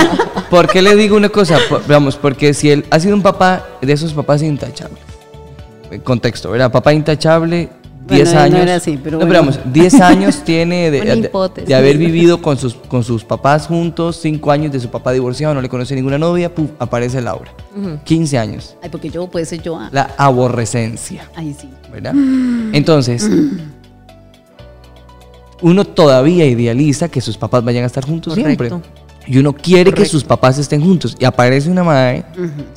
¿por 0.50 0.68
qué 0.68 0.82
le 0.82 0.96
digo 0.96 1.16
una 1.18 1.30
cosa? 1.30 1.58
Por- 1.70 1.86
Vamos, 1.88 2.16
porque 2.16 2.54
si 2.54 2.70
él 2.72 2.86
ha 2.92 3.00
sido 3.00 3.16
un 3.16 3.22
papá 3.22 3.64
de 3.82 3.94
esos 3.94 4.14
papás 4.14 4.42
intachables. 4.42 5.00
En 5.90 6.02
Contexto, 6.02 6.52
¿verdad? 6.52 6.70
Papá 6.72 6.94
intachable, 6.94 7.70
Bueno, 8.08 8.24
10 8.24 8.30
él 8.30 8.36
no 8.36 8.42
años. 8.42 8.60
era 8.62 8.76
así, 8.76 9.00
pero 9.04 9.20
No, 9.20 9.26
bueno. 9.26 9.40
vamos, 9.42 9.60
10 9.74 9.94
años 10.02 10.42
tiene 10.46 10.90
de, 10.92 11.02
de- 11.02 11.64
de 11.66 11.76
haber 11.76 11.98
vivido 11.98 12.42
con 12.42 12.58
sus, 12.58 12.74
con 12.76 13.04
sus 13.04 13.24
papás 13.24 13.68
juntos, 13.68 14.18
5 14.22 14.52
años 14.52 14.72
de 14.72 14.80
su 14.80 14.90
papá 14.90 15.12
divorciado, 15.12 15.54
no 15.54 15.62
le 15.62 15.70
conoce 15.70 15.94
ninguna 15.96 16.18
novia, 16.18 16.54
puf, 16.54 16.70
aparece 16.80 17.22
Laura. 17.22 17.52
15 18.06 18.38
años. 18.38 18.76
Ay, 18.82 18.90
porque 18.90 19.10
yo 19.10 19.28
puede 19.28 19.46
ser 19.46 19.62
yo. 19.62 19.78
ah. 19.78 19.90
La 19.92 20.14
aborrecencia. 20.18 21.30
Ay, 21.36 21.56
sí. 21.60 21.70
¿verdad? 21.92 22.14
Entonces, 22.74 23.30
uno 25.62 25.86
todavía 25.86 26.46
idealiza 26.46 27.10
que 27.10 27.20
sus 27.22 27.38
papás 27.38 27.64
vayan 27.64 27.84
a 27.84 27.88
estar 27.88 28.06
juntos 28.06 28.34
siempre. 28.36 28.70
Correcto. 28.70 28.82
Y 29.26 29.38
uno 29.40 29.54
quiere 29.54 29.92
que 29.94 30.06
sus 30.06 30.24
papás 30.24 30.58
estén 30.58 30.82
juntos. 30.82 31.16
Y 31.20 31.26
aparece 31.26 31.70
una 31.70 31.84
madre, 31.84 32.24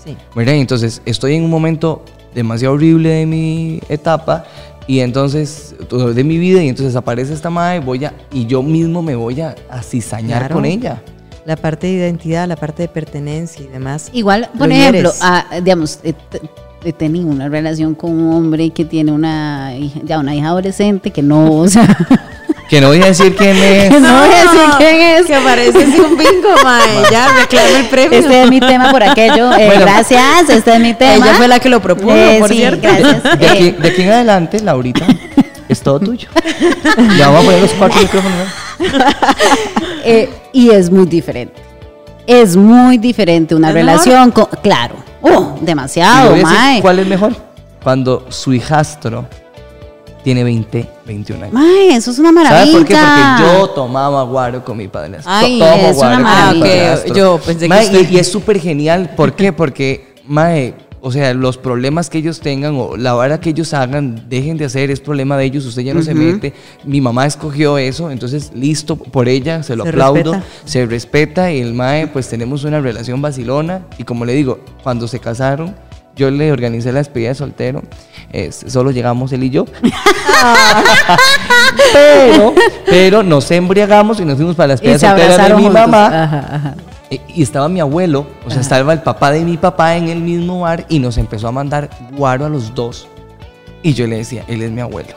Sí. 0.05 0.16
¿verdad? 0.35 0.55
Entonces 0.55 1.01
estoy 1.05 1.35
en 1.37 1.45
un 1.45 1.51
momento 1.51 2.05
demasiado 2.35 2.75
horrible 2.75 3.09
de 3.11 3.27
mi 3.27 3.81
etapa. 3.88 4.45
Y 4.87 5.01
entonces, 5.01 5.75
de 5.90 6.25
mi 6.25 6.38
vida, 6.38 6.62
y 6.62 6.69
entonces 6.69 6.97
aparece 6.97 7.33
esta 7.33 7.51
madre, 7.51 7.81
voy 7.81 8.05
a, 8.05 8.12
y 8.33 8.47
yo 8.47 8.62
mismo 8.62 9.03
me 9.03 9.14
voy 9.14 9.40
a, 9.40 9.55
a 9.71 9.83
cizañar 9.83 10.38
Claro. 10.40 10.55
con 10.57 10.64
ella. 10.64 11.03
La 11.47 11.57
parte 11.57 11.87
de 11.87 11.95
identidad, 11.95 12.47
la 12.49 12.57
parte 12.57 12.83
de 12.83 12.88
pertenencia 12.88 13.64
y 13.64 13.69
demás. 13.69 14.11
Igual, 14.12 14.51
por 14.59 14.69
Lo 14.69 14.75
ejemplo, 14.75 15.12
ah, 15.23 15.47
digamos, 15.62 16.01
he 16.85 16.93
tenido 16.93 17.29
una 17.29 17.49
relación 17.49 17.95
con 17.95 18.11
un 18.12 18.33
hombre 18.35 18.71
que 18.71 18.85
tiene 18.85 19.12
una 19.12 19.75
hija, 19.77 20.01
ya 20.05 20.19
una 20.19 20.35
hija 20.35 20.49
adolescente 20.49 21.11
que 21.11 21.23
no, 21.23 21.53
o 21.57 21.69
sea, 21.69 21.87
Que 22.71 22.81
no 22.81 22.87
voy 22.89 23.03
a 23.03 23.07
decir 23.07 23.35
quién 23.35 23.57
es. 23.59 23.91
no 24.01 24.19
voy 24.21 24.29
a 24.33 24.43
decir 24.43 24.71
quién 24.79 25.01
es. 25.01 25.27
Que 25.27 25.37
parece 25.41 25.79
un 26.01 26.17
bingo, 26.17 26.55
mae. 26.63 26.81
Ya 27.11 27.29
reclama 27.37 27.69
el 27.81 27.87
premio. 27.87 28.19
Este 28.21 28.43
es 28.45 28.49
mi 28.51 28.61
tema 28.61 28.91
por 28.93 29.03
aquello. 29.03 29.53
Eh, 29.53 29.67
Bueno. 29.67 29.81
gracias, 29.83 30.49
este 30.49 30.75
es 30.75 30.81
mi 30.81 30.95
tema. 30.95 31.27
Ella 31.27 31.35
fue 31.35 31.49
la 31.49 31.59
que 31.59 31.69
lo 31.69 31.81
propuso, 31.83 32.15
Eh, 32.15 32.37
por 32.39 32.49
sí, 32.49 32.57
cierto. 32.59 32.81
Gracias. 32.83 33.23
De 33.41 33.49
aquí, 33.49 33.67
Eh, 33.69 33.77
de 33.79 33.89
aquí 33.89 34.03
en 34.03 34.11
adelante, 34.13 34.61
Laurita, 34.61 35.05
es 35.69 35.81
todo 35.83 35.99
tuyo. 35.99 36.29
Ya 37.19 37.27
vamos 37.29 37.43
a 37.43 37.45
poner 37.47 37.61
los 37.63 37.73
cuatro 37.73 38.01
micrófonos. 38.01 38.39
¿no? 38.39 38.87
eh, 40.05 40.31
y 40.53 40.71
es 40.71 40.91
muy 40.91 41.07
diferente. 41.07 41.61
Es 42.27 42.55
muy 42.57 42.99
diferente 42.99 43.55
una 43.57 43.69
¿Es 43.71 43.75
relación 43.75 44.31
con. 44.31 44.47
Claro. 44.63 44.95
Uh, 45.23 45.57
le 45.59 45.67
demasiado, 45.67 46.37
mae. 46.37 46.81
¿Cuál 46.81 47.01
es 47.01 47.07
mejor? 47.09 47.35
Cuando 47.83 48.27
su 48.31 48.53
hijastro 48.55 49.27
tiene 50.23 50.45
20, 50.45 50.89
21 51.07 51.43
años. 51.45 51.55
Mae, 51.55 51.89
eso 51.97 52.11
es 52.11 52.19
una 52.19 52.31
¿Sabes 52.33 52.51
maravilla. 52.51 52.73
por 52.79 52.87
qué? 52.87 52.95
Porque 52.95 53.59
yo 53.59 53.71
tomaba 53.71 54.23
guaro 54.25 54.65
con 54.65 54.77
mi 54.77 54.89
padrastro. 54.89 55.33
Ay, 55.33 55.59
Tomo 55.59 55.73
es 55.73 55.81
una 55.81 55.93
guaro 55.93 56.15
con 56.17 56.19
mi 56.19 56.61
maravilla. 56.65 57.05
yo 57.15 57.39
pensé 57.45 57.61
que 57.63 57.69
Mae, 57.69 57.85
usted- 57.87 58.11
y, 58.11 58.15
y 58.17 58.19
es 58.19 58.31
súper 58.31 58.61
genial. 58.61 59.11
¿Por 59.17 59.33
qué? 59.35 59.53
Porque, 59.53 60.15
mae, 60.27 60.75
o 61.03 61.11
sea, 61.11 61.33
los 61.33 61.57
problemas 61.57 62.11
que 62.11 62.19
ellos 62.19 62.41
tengan 62.41 62.75
o 62.77 62.95
la 62.99 63.15
vara 63.15 63.41
que 63.41 63.49
ellos 63.49 63.73
hagan, 63.73 64.27
dejen 64.29 64.59
de 64.59 64.67
hacer, 64.67 64.91
es 64.91 65.01
problema 65.01 65.39
de 65.39 65.47
ellos, 65.47 65.65
usted 65.65 65.81
ya 65.81 65.95
no 65.95 66.03
se 66.03 66.13
mete. 66.15 66.53
Mi 66.85 67.01
mamá 67.01 67.25
escogió 67.25 67.79
eso, 67.79 68.11
entonces 68.11 68.51
listo 68.55 68.97
por 68.97 69.27
ella, 69.27 69.63
se 69.63 69.77
lo 69.77 69.85
Se 69.85 69.89
aplaudo, 69.89 70.33
respeta. 70.35 70.45
se 70.67 70.85
respeta 70.85 71.51
y 71.53 71.61
el 71.63 71.73
mae, 71.73 72.07
pues 72.09 72.29
tenemos 72.29 72.65
una 72.65 72.81
relación 72.81 73.23
vacilona. 73.23 73.87
Y 73.97 74.05
como 74.05 74.27
le 74.27 74.35
digo, 74.35 74.61
cuando 74.83 75.09
se 75.09 75.19
casaron, 75.21 75.75
yo 76.16 76.31
le 76.31 76.53
organicé 76.53 76.92
la 76.92 76.99
despedida 76.99 77.31
de 77.31 77.35
soltero, 77.35 77.83
es- 78.33 78.64
solo 78.68 78.90
llegamos 78.90 79.33
él 79.33 79.44
y 79.44 79.51
yo. 79.51 79.64
pero, 81.92 82.55
pero 82.87 83.23
nos 83.23 83.51
embriagamos 83.51 84.20
y 84.20 84.25
nos 84.25 84.37
fuimos 84.37 84.57
para 84.57 84.68
la 84.68 84.75
Y 84.75 84.87
despedida 84.88 85.16
soltera 85.16 85.49
de 85.49 85.55
mi 85.55 85.62
juntos. 85.64 85.81
mamá. 85.81 86.07
Ajá, 86.07 86.49
ajá. 86.57 86.75
E- 87.11 87.20
Y 87.35 87.42
estaba 87.42 87.68
mi 87.68 87.81
abuelo, 87.81 88.27
o 88.46 88.51
sea, 88.51 88.61
estaba 88.61 88.92
el 88.92 89.01
papá 89.01 89.33
de 89.33 89.40
mi 89.44 89.57
papá 89.57 89.96
en 89.96 90.09
el 90.09 90.20
mismo 90.20 90.61
bar 90.61 90.85
y 90.88 90.99
nos 90.99 91.18
empezó 91.18 91.49
a 91.49 91.53
mandar 91.53 91.90
guaro 92.16 92.46
a 92.46 92.49
los 92.49 92.75
dos. 92.75 93.09
Y 93.83 93.94
yo 93.94 94.07
le 94.07 94.16
decía, 94.16 94.44
él 94.46 94.62
es 94.62 94.70
mi 94.70 94.81
abuelo. 94.81 95.14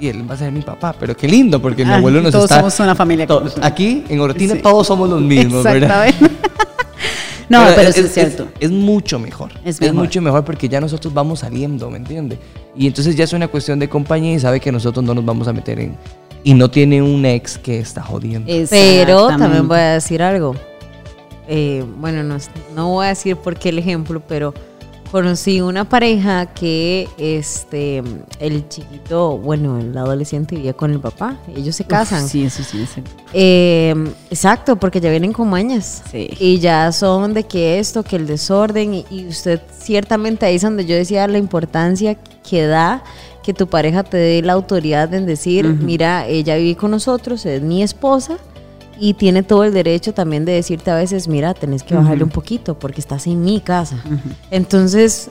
Y 0.00 0.08
él 0.08 0.28
va 0.28 0.34
a 0.34 0.38
ser 0.38 0.50
mi 0.50 0.60
papá, 0.60 0.94
pero 0.98 1.16
qué 1.16 1.28
lindo, 1.28 1.62
porque 1.62 1.84
mi 1.84 1.92
Ay, 1.92 1.98
abuelo 1.98 2.20
nos 2.20 2.32
todos 2.32 2.44
está... 2.46 2.56
somos 2.56 2.78
una 2.80 2.94
familia 2.96 3.26
aquí, 3.62 4.04
en 4.08 4.20
Orotina, 4.20 4.54
Sí. 4.54 4.60
todos 4.60 4.86
somos 4.86 5.08
los 5.08 5.20
mismos, 5.20 5.62
¿verdad? 5.62 6.08
No, 7.48 7.62
pero, 7.74 7.88
es, 7.88 8.12
cierto. 8.12 8.48
Es, 8.60 8.70
mucho 8.70 9.18
mejor. 9.18 9.52
Es 9.64 9.76
Es, 9.76 9.80
mejor. 9.82 9.94
mucho 9.96 10.20
mejor 10.22 10.44
porque 10.44 10.68
ya 10.68 10.80
nosotros 10.80 11.12
vamos 11.12 11.40
saliendo, 11.40 11.90
¿me 11.90 11.98
entiende? 11.98 12.38
Y 12.76 12.86
entonces 12.86 13.16
ya 13.16 13.24
es 13.24 13.32
una 13.32 13.48
cuestión 13.48 13.78
de 13.78 13.88
compañía 13.88 14.34
y 14.34 14.40
sabe 14.40 14.60
que 14.60 14.72
nosotros 14.72 15.04
no 15.04 15.14
nos 15.14 15.24
vamos 15.24 15.46
a 15.48 15.52
meter 15.52 15.78
en... 15.80 15.96
Y 16.42 16.52
no 16.54 16.70
tiene 16.70 17.00
un 17.00 17.24
ex 17.24 17.56
que 17.58 17.78
está 17.78 18.02
jodiendo. 18.02 18.50
Pero 18.68 19.28
también 19.28 19.66
voy 19.66 19.78
a 19.78 19.94
decir 19.94 20.22
algo. 20.22 20.54
Eh, 21.48 21.84
bueno, 21.98 22.22
no, 22.22 22.36
es- 22.36 22.50
no 22.74 22.88
voy 22.90 23.06
a 23.06 23.08
decir 23.10 23.36
por 23.36 23.56
qué 23.56 23.68
el 23.70 23.78
ejemplo, 23.78 24.22
pero 24.26 24.52
conocí 25.14 25.60
una 25.60 25.88
pareja 25.88 26.46
que 26.46 27.08
este 27.18 28.02
el 28.40 28.68
chiquito, 28.68 29.38
bueno, 29.38 29.78
el 29.78 29.96
adolescente 29.96 30.56
vivía 30.56 30.72
con 30.72 30.90
el 30.90 30.98
papá. 30.98 31.36
Ellos 31.54 31.76
se 31.76 31.84
casan. 31.84 32.24
Uf, 32.24 32.32
sí, 32.32 32.42
eso 32.42 32.64
sí 32.64 32.84
cierto. 32.84 33.12
Eh, 33.32 33.94
exacto, 34.28 34.74
porque 34.74 35.00
ya 35.00 35.10
vienen 35.10 35.32
con 35.32 35.48
mañas. 35.48 36.02
Sí. 36.10 36.30
Y 36.40 36.58
ya 36.58 36.90
son 36.90 37.32
de 37.32 37.44
que 37.44 37.78
esto, 37.78 38.02
que 38.02 38.16
el 38.16 38.26
desorden. 38.26 38.92
Y, 38.92 39.06
y 39.08 39.28
usted 39.28 39.60
ciertamente 39.78 40.46
ahí 40.46 40.56
es 40.56 40.62
donde 40.62 40.84
yo 40.84 40.96
decía 40.96 41.28
la 41.28 41.38
importancia 41.38 42.16
que 42.16 42.66
da 42.66 43.04
que 43.44 43.54
tu 43.54 43.68
pareja 43.68 44.02
te 44.02 44.16
dé 44.16 44.42
la 44.42 44.54
autoridad 44.54 45.14
en 45.14 45.26
decir, 45.26 45.64
mira, 45.64 46.26
ella 46.26 46.56
vive 46.56 46.74
con 46.74 46.90
nosotros, 46.90 47.46
es 47.46 47.62
mi 47.62 47.84
esposa. 47.84 48.38
Y 48.98 49.14
tiene 49.14 49.42
todo 49.42 49.64
el 49.64 49.72
derecho 49.74 50.14
también 50.14 50.44
de 50.44 50.52
decirte 50.52 50.90
a 50.90 50.94
veces, 50.96 51.26
mira, 51.28 51.52
tenés 51.54 51.82
que 51.82 51.94
bajarle 51.94 52.24
un 52.24 52.30
poquito 52.30 52.78
porque 52.78 53.00
estás 53.00 53.26
en 53.26 53.42
mi 53.42 53.60
casa. 53.60 53.96
Entonces, 54.50 55.28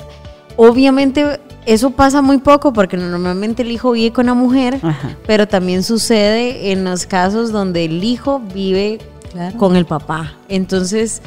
obviamente 0.58 1.40
eso 1.66 1.92
pasa 1.92 2.22
muy 2.22 2.40
poco 2.40 2.74
porque 2.74 2.98
normalmente 2.98 3.62
el 3.64 3.72
hijo 3.72 3.92
vive 3.92 4.12
con 4.12 4.26
la 4.26 4.34
mujer, 4.34 4.80
Ajá. 4.84 5.16
pero 5.26 5.48
también 5.48 5.82
sucede 5.84 6.72
en 6.72 6.84
los 6.84 7.06
casos 7.06 7.52
donde 7.52 7.86
el 7.86 8.04
hijo 8.04 8.42
vive 8.54 9.00
Claro. 9.32 9.58
con 9.58 9.76
el 9.76 9.86
papá. 9.86 10.34
Entonces, 10.48 11.22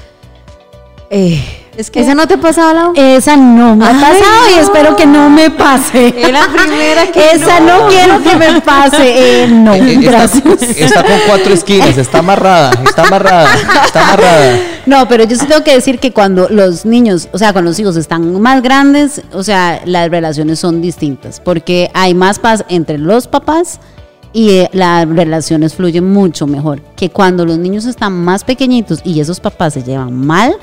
Eh, 1.11 1.43
Es 1.79 1.91
que- 1.91 2.01
¿Esa 2.01 2.15
no 2.15 2.27
te 2.27 2.39
pasaba, 2.39 2.73
Lau? 2.73 2.93
Esa 2.97 3.37
no 3.37 3.77
me 3.77 3.85
ha 3.85 3.91
pasado 3.91 4.49
y 4.57 4.61
espero 4.61 4.97
que 4.97 5.05
no 5.05 5.29
me 5.29 5.51
pase. 5.51 6.09
Es 6.09 6.33
la 6.33 6.47
primera 6.47 7.13
que 7.13 7.33
Esa 7.33 7.61
no, 7.61 7.87
quiero 7.89 8.23
que 8.23 8.35
me 8.35 8.61
pase. 8.63 9.43
Eh, 9.45 9.47
no, 9.49 9.75
Eh, 9.75 9.81
eh, 9.83 9.93
está, 10.01 10.11
gracias. 10.11 10.63
está 10.63 11.03
con 11.03 11.19
cuatro 11.27 11.53
esquinas, 11.53 11.99
está 11.99 12.21
amarrada, 12.21 12.71
está 12.83 13.03
amarrada, 13.03 13.49
está 13.85 14.09
amarrada. 14.09 14.59
No, 14.87 15.07
pero 15.07 15.25
yo 15.25 15.37
sí 15.37 15.45
tengo 15.45 15.63
que 15.63 15.75
decir 15.75 15.99
que 15.99 16.13
cuando 16.13 16.49
los 16.49 16.87
niños, 16.87 17.29
o 17.33 17.37
sea, 17.39 17.53
cuando 17.53 17.71
los 17.73 17.79
hijos 17.79 17.97
están 17.97 18.41
más 18.41 18.63
grandes, 18.63 19.21
o 19.35 19.43
sea, 19.43 19.83
las 19.85 20.09
relaciones 20.11 20.59
son 20.59 20.81
distintas, 20.81 21.41
porque 21.41 21.91
hay 21.93 22.15
más 22.15 22.39
paz 22.39 22.65
entre 22.71 22.97
los 22.97 23.27
papás 23.29 23.81
y 24.33 24.63
las 24.73 25.07
relaciones 25.07 25.75
fluyen 25.75 26.11
mucho 26.11 26.47
mejor. 26.47 26.81
Que 26.97 27.11
cuando 27.11 27.45
los 27.45 27.59
niños 27.59 27.85
están 27.85 28.13
más 28.25 28.45
pequeñitos 28.45 29.01
y 29.05 29.21
esos 29.21 29.41
papás 29.41 29.75
se 29.75 29.83
llevan 29.83 30.15
mal, 30.27 30.57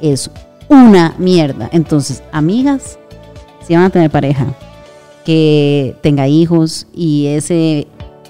es 0.00 0.30
una 0.68 1.14
mierda. 1.18 1.68
Entonces, 1.72 2.22
amigas, 2.32 2.98
si 3.66 3.74
van 3.74 3.84
a 3.84 3.90
tener 3.90 4.10
pareja, 4.10 4.46
que 5.24 5.96
tenga 6.02 6.28
hijos 6.28 6.86
y 6.94 7.26
ese 7.26 7.86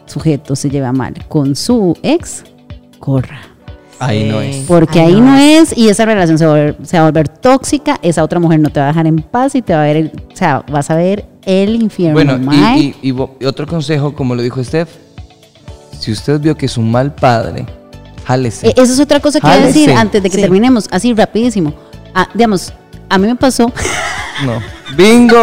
sujeto 0.07 0.55
se 0.55 0.71
lleva 0.71 0.93
mal 0.93 1.15
con 1.29 1.57
su 1.57 1.97
ex, 2.03 2.45
corra. 3.01 3.41
Ahí 3.99 4.29
no 4.29 4.41
es. 4.41 4.57
Porque 4.67 5.01
ahí 5.01 5.15
no. 5.15 5.27
no 5.27 5.37
es 5.37 5.77
y 5.77 5.89
esa 5.89 6.05
relación 6.05 6.37
se 6.39 6.45
va, 6.47 6.53
a 6.53 6.55
volver, 6.57 6.77
se 6.83 6.97
va 6.99 7.05
a 7.05 7.07
volver 7.11 7.29
tóxica, 7.29 7.99
esa 8.03 8.23
otra 8.23 8.39
mujer 8.39 8.61
no 8.61 8.71
te 8.71 8.81
va 8.81 8.87
a 8.87 8.89
dejar 8.89 9.07
en 9.07 9.17
paz 9.23 9.55
y 9.55 9.63
te 9.63 9.73
va 9.73 9.83
a 9.83 9.87
ver, 9.87 9.97
el- 9.97 10.13
o 10.33 10.37
sea, 10.37 10.65
vas 10.71 10.91
a 10.91 10.97
ver 10.97 11.25
el 11.47 11.77
infierno. 11.83 12.15
Bueno, 12.15 12.39
mae. 12.39 12.79
y, 12.79 12.97
y- 13.03 13.09
y 13.09 13.13
vo- 13.13 13.31
y 13.41 13.45
otro 13.47 13.67
consejo, 13.67 14.13
como 14.15 14.35
lo 14.35 14.43
dijo 14.43 14.63
Steph, 14.63 14.91
si 15.99 16.13
usted 16.13 16.41
vio 16.41 16.57
que 16.57 16.67
es 16.67 16.77
un 16.77 16.91
mal 16.91 17.15
padre, 17.15 17.65
jálese. 18.25 18.69
Eh, 18.69 18.75
Esa 18.77 18.93
es 18.93 19.01
otra 19.01 19.21
cosa 19.21 19.41
que 19.41 19.47
iba 19.47 19.57
a 19.57 19.61
decir 19.67 19.91
antes 19.93 20.23
de 20.23 20.31
que 20.31 20.37
Sí. 20.37 20.43
terminemos, 20.43 20.87
así 20.91 21.13
rapidísimo. 21.15 21.75
Ah, 22.15 22.29
digamos, 22.35 22.73
a 23.09 23.19
mí 23.19 23.27
me 23.27 23.37
pasó, 23.37 23.71
No. 24.45 24.61
¡Bingo! 24.97 25.37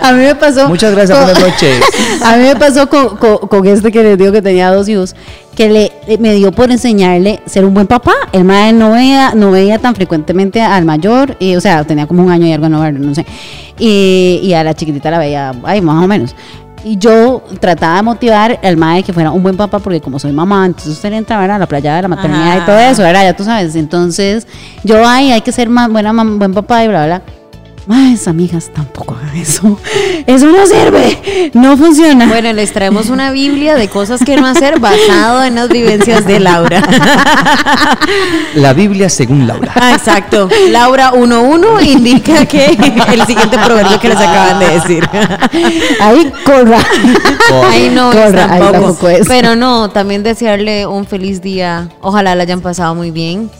a 0.00 0.12
mí 0.12 0.18
me 0.24 0.34
pasó. 0.34 0.68
Muchas 0.68 0.92
gracias, 0.94 1.18
con- 1.18 1.26
buenas 1.26 1.42
noches. 1.42 1.80
A 2.24 2.36
mí 2.36 2.44
me 2.44 2.54
pasó 2.56 2.88
con, 2.88 3.16
con- 3.16 3.38
con 3.38 3.66
este 3.66 3.90
que 3.90 4.02
les 4.02 4.16
digo 4.18 4.30
que 4.32 4.42
tenía 4.42 4.70
dos 4.70 4.88
hijos, 4.88 5.16
que 5.56 5.68
le, 5.68 5.92
le- 6.06 6.18
me 6.18 6.34
dio 6.34 6.52
por 6.52 6.70
enseñarle 6.70 7.40
ser 7.46 7.64
un 7.64 7.74
buen 7.74 7.86
papá. 7.88 8.12
El 8.32 8.44
madre 8.44 8.72
no 8.72 8.92
veía, 8.92 9.32
no 9.34 9.50
veía 9.50 9.78
tan 9.78 9.94
frecuentemente 9.96 10.60
al 10.60 10.84
mayor, 10.84 11.36
y, 11.40 11.56
o 11.56 11.60
sea, 11.60 11.82
tenía 11.84 12.06
como 12.06 12.22
un 12.22 12.30
año 12.30 12.46
y 12.46 12.52
algo 12.52 12.68
no 12.68 12.88
no 12.92 13.14
sé. 13.14 13.26
Y, 13.78 14.40
y 14.42 14.52
a 14.54 14.62
la 14.62 14.74
chiquitita 14.74 15.10
la 15.10 15.18
veía, 15.18 15.52
ay, 15.64 15.80
más 15.80 16.04
o 16.04 16.06
menos. 16.06 16.34
Y 16.84 16.98
yo 16.98 17.42
trataba 17.60 17.96
de 17.96 18.02
motivar 18.02 18.60
al 18.62 18.76
madre 18.76 19.02
que 19.02 19.12
fuera 19.12 19.30
un 19.30 19.42
buen 19.42 19.56
papá, 19.56 19.78
porque 19.78 20.02
como 20.02 20.18
soy 20.18 20.32
mamá, 20.32 20.66
entonces 20.66 20.92
usted 20.92 21.12
entra 21.14 21.40
¿verdad? 21.40 21.56
a 21.56 21.60
la 21.60 21.66
playa 21.66 21.96
de 21.96 22.02
la 22.02 22.08
maternidad 22.08 22.62
y 22.62 22.66
todo 22.66 22.78
eso, 22.78 23.02
¿verdad? 23.02 23.24
Ya 23.24 23.34
tú 23.34 23.42
sabes. 23.42 23.74
Entonces, 23.74 24.46
yo, 24.82 25.02
ay, 25.06 25.32
hay 25.32 25.40
que 25.40 25.50
ser 25.50 25.70
más 25.70 25.90
buena, 25.90 26.12
buen 26.12 26.52
papá 26.52 26.84
y 26.84 26.88
bla, 26.88 27.06
bla. 27.06 27.22
Más 27.86 28.28
amigas, 28.28 28.70
tampoco 28.72 29.14
hagan 29.14 29.36
eso. 29.36 29.78
Eso 30.26 30.46
no 30.46 30.66
sirve, 30.66 31.50
no 31.52 31.76
funciona. 31.76 32.26
Bueno, 32.26 32.52
les 32.52 32.72
traemos 32.72 33.10
una 33.10 33.30
Biblia 33.30 33.74
de 33.74 33.88
cosas 33.88 34.22
que 34.24 34.36
no 34.36 34.46
hacer 34.46 34.80
basado 34.80 35.44
en 35.44 35.56
las 35.56 35.68
vivencias 35.68 36.26
de 36.26 36.40
Laura. 36.40 36.82
La 38.54 38.72
Biblia 38.72 39.08
según 39.08 39.46
Laura. 39.46 39.72
Ah, 39.74 39.92
exacto. 39.92 40.48
Laura 40.70 41.12
1.1 41.12 41.84
indica 41.84 42.46
que 42.46 42.66
el 43.12 43.26
siguiente 43.26 43.58
proverbio 43.58 44.00
que 44.00 44.08
les 44.08 44.18
acaban 44.18 44.60
de 44.60 44.68
decir. 44.68 45.08
Ahí 46.00 46.32
corra. 46.44 46.78
Ahí 47.70 47.90
no 47.90 48.12
es 48.12 48.16
Corra, 48.16 48.52
ahí 48.52 48.62
tampoco 48.72 49.08
es. 49.08 49.26
Pero 49.28 49.56
no, 49.56 49.90
también 49.90 50.22
desearle 50.22 50.86
un 50.86 51.04
feliz 51.06 51.42
día. 51.42 51.88
Ojalá 52.00 52.34
la 52.34 52.44
hayan 52.44 52.60
pasado 52.60 52.94
muy 52.94 53.10
bien. 53.10 53.50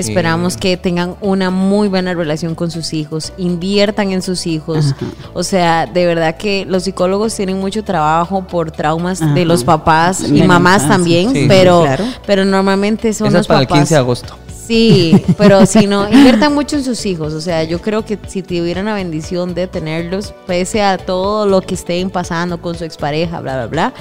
Esperamos 0.00 0.56
que 0.56 0.76
tengan 0.76 1.14
una 1.20 1.50
muy 1.50 1.88
buena 1.88 2.14
relación 2.14 2.54
con 2.54 2.70
sus 2.70 2.92
hijos, 2.92 3.32
inviertan 3.38 4.12
en 4.12 4.22
sus 4.22 4.46
hijos. 4.46 4.94
O 5.34 5.42
sea, 5.42 5.86
de 5.86 6.06
verdad 6.06 6.36
que 6.36 6.64
los 6.66 6.84
psicólogos 6.84 7.34
tienen 7.34 7.58
mucho 7.58 7.84
trabajo 7.84 8.42
por 8.46 8.70
traumas 8.70 9.20
de 9.34 9.44
los 9.44 9.64
papás 9.64 10.22
y 10.28 10.42
mamás 10.42 10.88
también, 10.88 11.32
Sí, 11.32 11.46
pero, 11.48 11.82
claro. 11.82 12.04
pero 12.26 12.44
normalmente 12.44 13.12
son 13.14 13.28
Esa 13.28 13.36
los 13.38 13.44
es 13.44 13.48
para 13.48 13.60
el 13.60 13.66
papás. 13.66 13.80
15 13.80 13.94
de 13.94 13.98
agosto. 13.98 14.34
Sí, 14.70 15.20
pero 15.36 15.66
si 15.66 15.88
no, 15.88 16.08
inviertan 16.08 16.54
mucho 16.54 16.76
en 16.76 16.84
sus 16.84 17.04
hijos. 17.04 17.32
O 17.32 17.40
sea, 17.40 17.64
yo 17.64 17.80
creo 17.80 18.04
que 18.04 18.16
si 18.28 18.40
tuvieran 18.40 18.84
la 18.84 18.94
bendición 18.94 19.52
de 19.52 19.66
tenerlos, 19.66 20.32
pese 20.46 20.80
a 20.80 20.96
todo 20.96 21.44
lo 21.44 21.60
que 21.60 21.74
estén 21.74 22.08
pasando 22.08 22.62
con 22.62 22.76
su 22.76 22.84
expareja, 22.84 23.40
bla, 23.40 23.56
bla, 23.56 23.66
bla, 23.66 23.94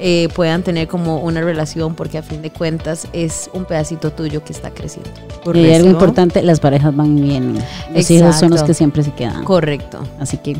eh, 0.00 0.28
puedan 0.34 0.64
tener 0.64 0.88
como 0.88 1.20
una 1.20 1.42
relación, 1.42 1.94
porque 1.94 2.18
a 2.18 2.24
fin 2.24 2.42
de 2.42 2.50
cuentas 2.50 3.06
es 3.12 3.48
un 3.52 3.66
pedacito 3.66 4.10
tuyo 4.10 4.42
que 4.42 4.52
está 4.52 4.70
creciendo. 4.70 5.12
Y 5.54 5.72
algo 5.72 5.90
importante, 5.90 6.42
las 6.42 6.58
parejas 6.58 6.96
van 6.96 7.14
vienen. 7.14 7.62
Los 7.94 8.10
hijos 8.10 8.34
son 8.34 8.50
los 8.50 8.64
que 8.64 8.74
siempre 8.74 9.04
se 9.04 9.12
quedan. 9.12 9.44
Correcto, 9.44 10.00
Así 10.18 10.38
que 10.38 10.56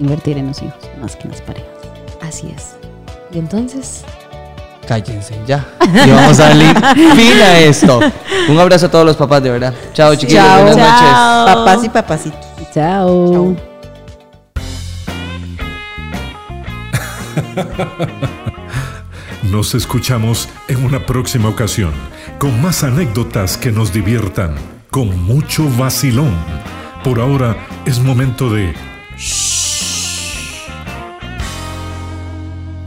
invertir 0.00 0.38
en 0.38 0.46
los 0.46 0.62
hijos 0.62 0.80
más 0.98 1.14
que 1.14 1.24
en 1.24 1.32
las 1.32 1.42
parejas. 1.42 1.68
así 2.22 2.50
es. 2.56 2.70
Y 3.34 3.38
entonces, 3.38 4.02
Cállense 4.86 5.38
ya. 5.46 5.64
Y 6.04 6.10
vamos 6.10 6.38
a 6.40 6.48
darle 6.48 6.74
fin 7.16 7.40
a 7.40 7.58
esto. 7.58 8.00
Un 8.48 8.58
abrazo 8.58 8.86
a 8.86 8.90
todos 8.90 9.06
los 9.06 9.16
papás, 9.16 9.42
de 9.42 9.50
verdad. 9.50 9.74
Chao, 9.92 10.14
chiquillos. 10.14 10.42
Chao. 10.44 10.62
Buenas 10.62 10.76
noches. 10.76 11.00
Chao. 11.00 11.46
Papás 11.46 11.84
y 11.84 11.88
papacitos. 11.88 12.46
Chao. 12.72 13.56
Nos 19.42 19.74
escuchamos 19.74 20.48
en 20.68 20.84
una 20.84 21.04
próxima 21.06 21.48
ocasión 21.48 21.92
con 22.38 22.60
más 22.60 22.82
anécdotas 22.82 23.56
que 23.56 23.70
nos 23.70 23.92
diviertan, 23.92 24.54
con 24.90 25.22
mucho 25.22 25.68
vacilón. 25.78 26.34
Por 27.02 27.20
ahora 27.20 27.56
es 27.86 27.98
momento 28.00 28.50
de... 28.50 28.74
Shh. 29.16 29.54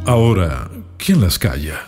Ahora, 0.05 0.69
¿quién 0.97 1.21
las 1.21 1.37
calla? 1.37 1.86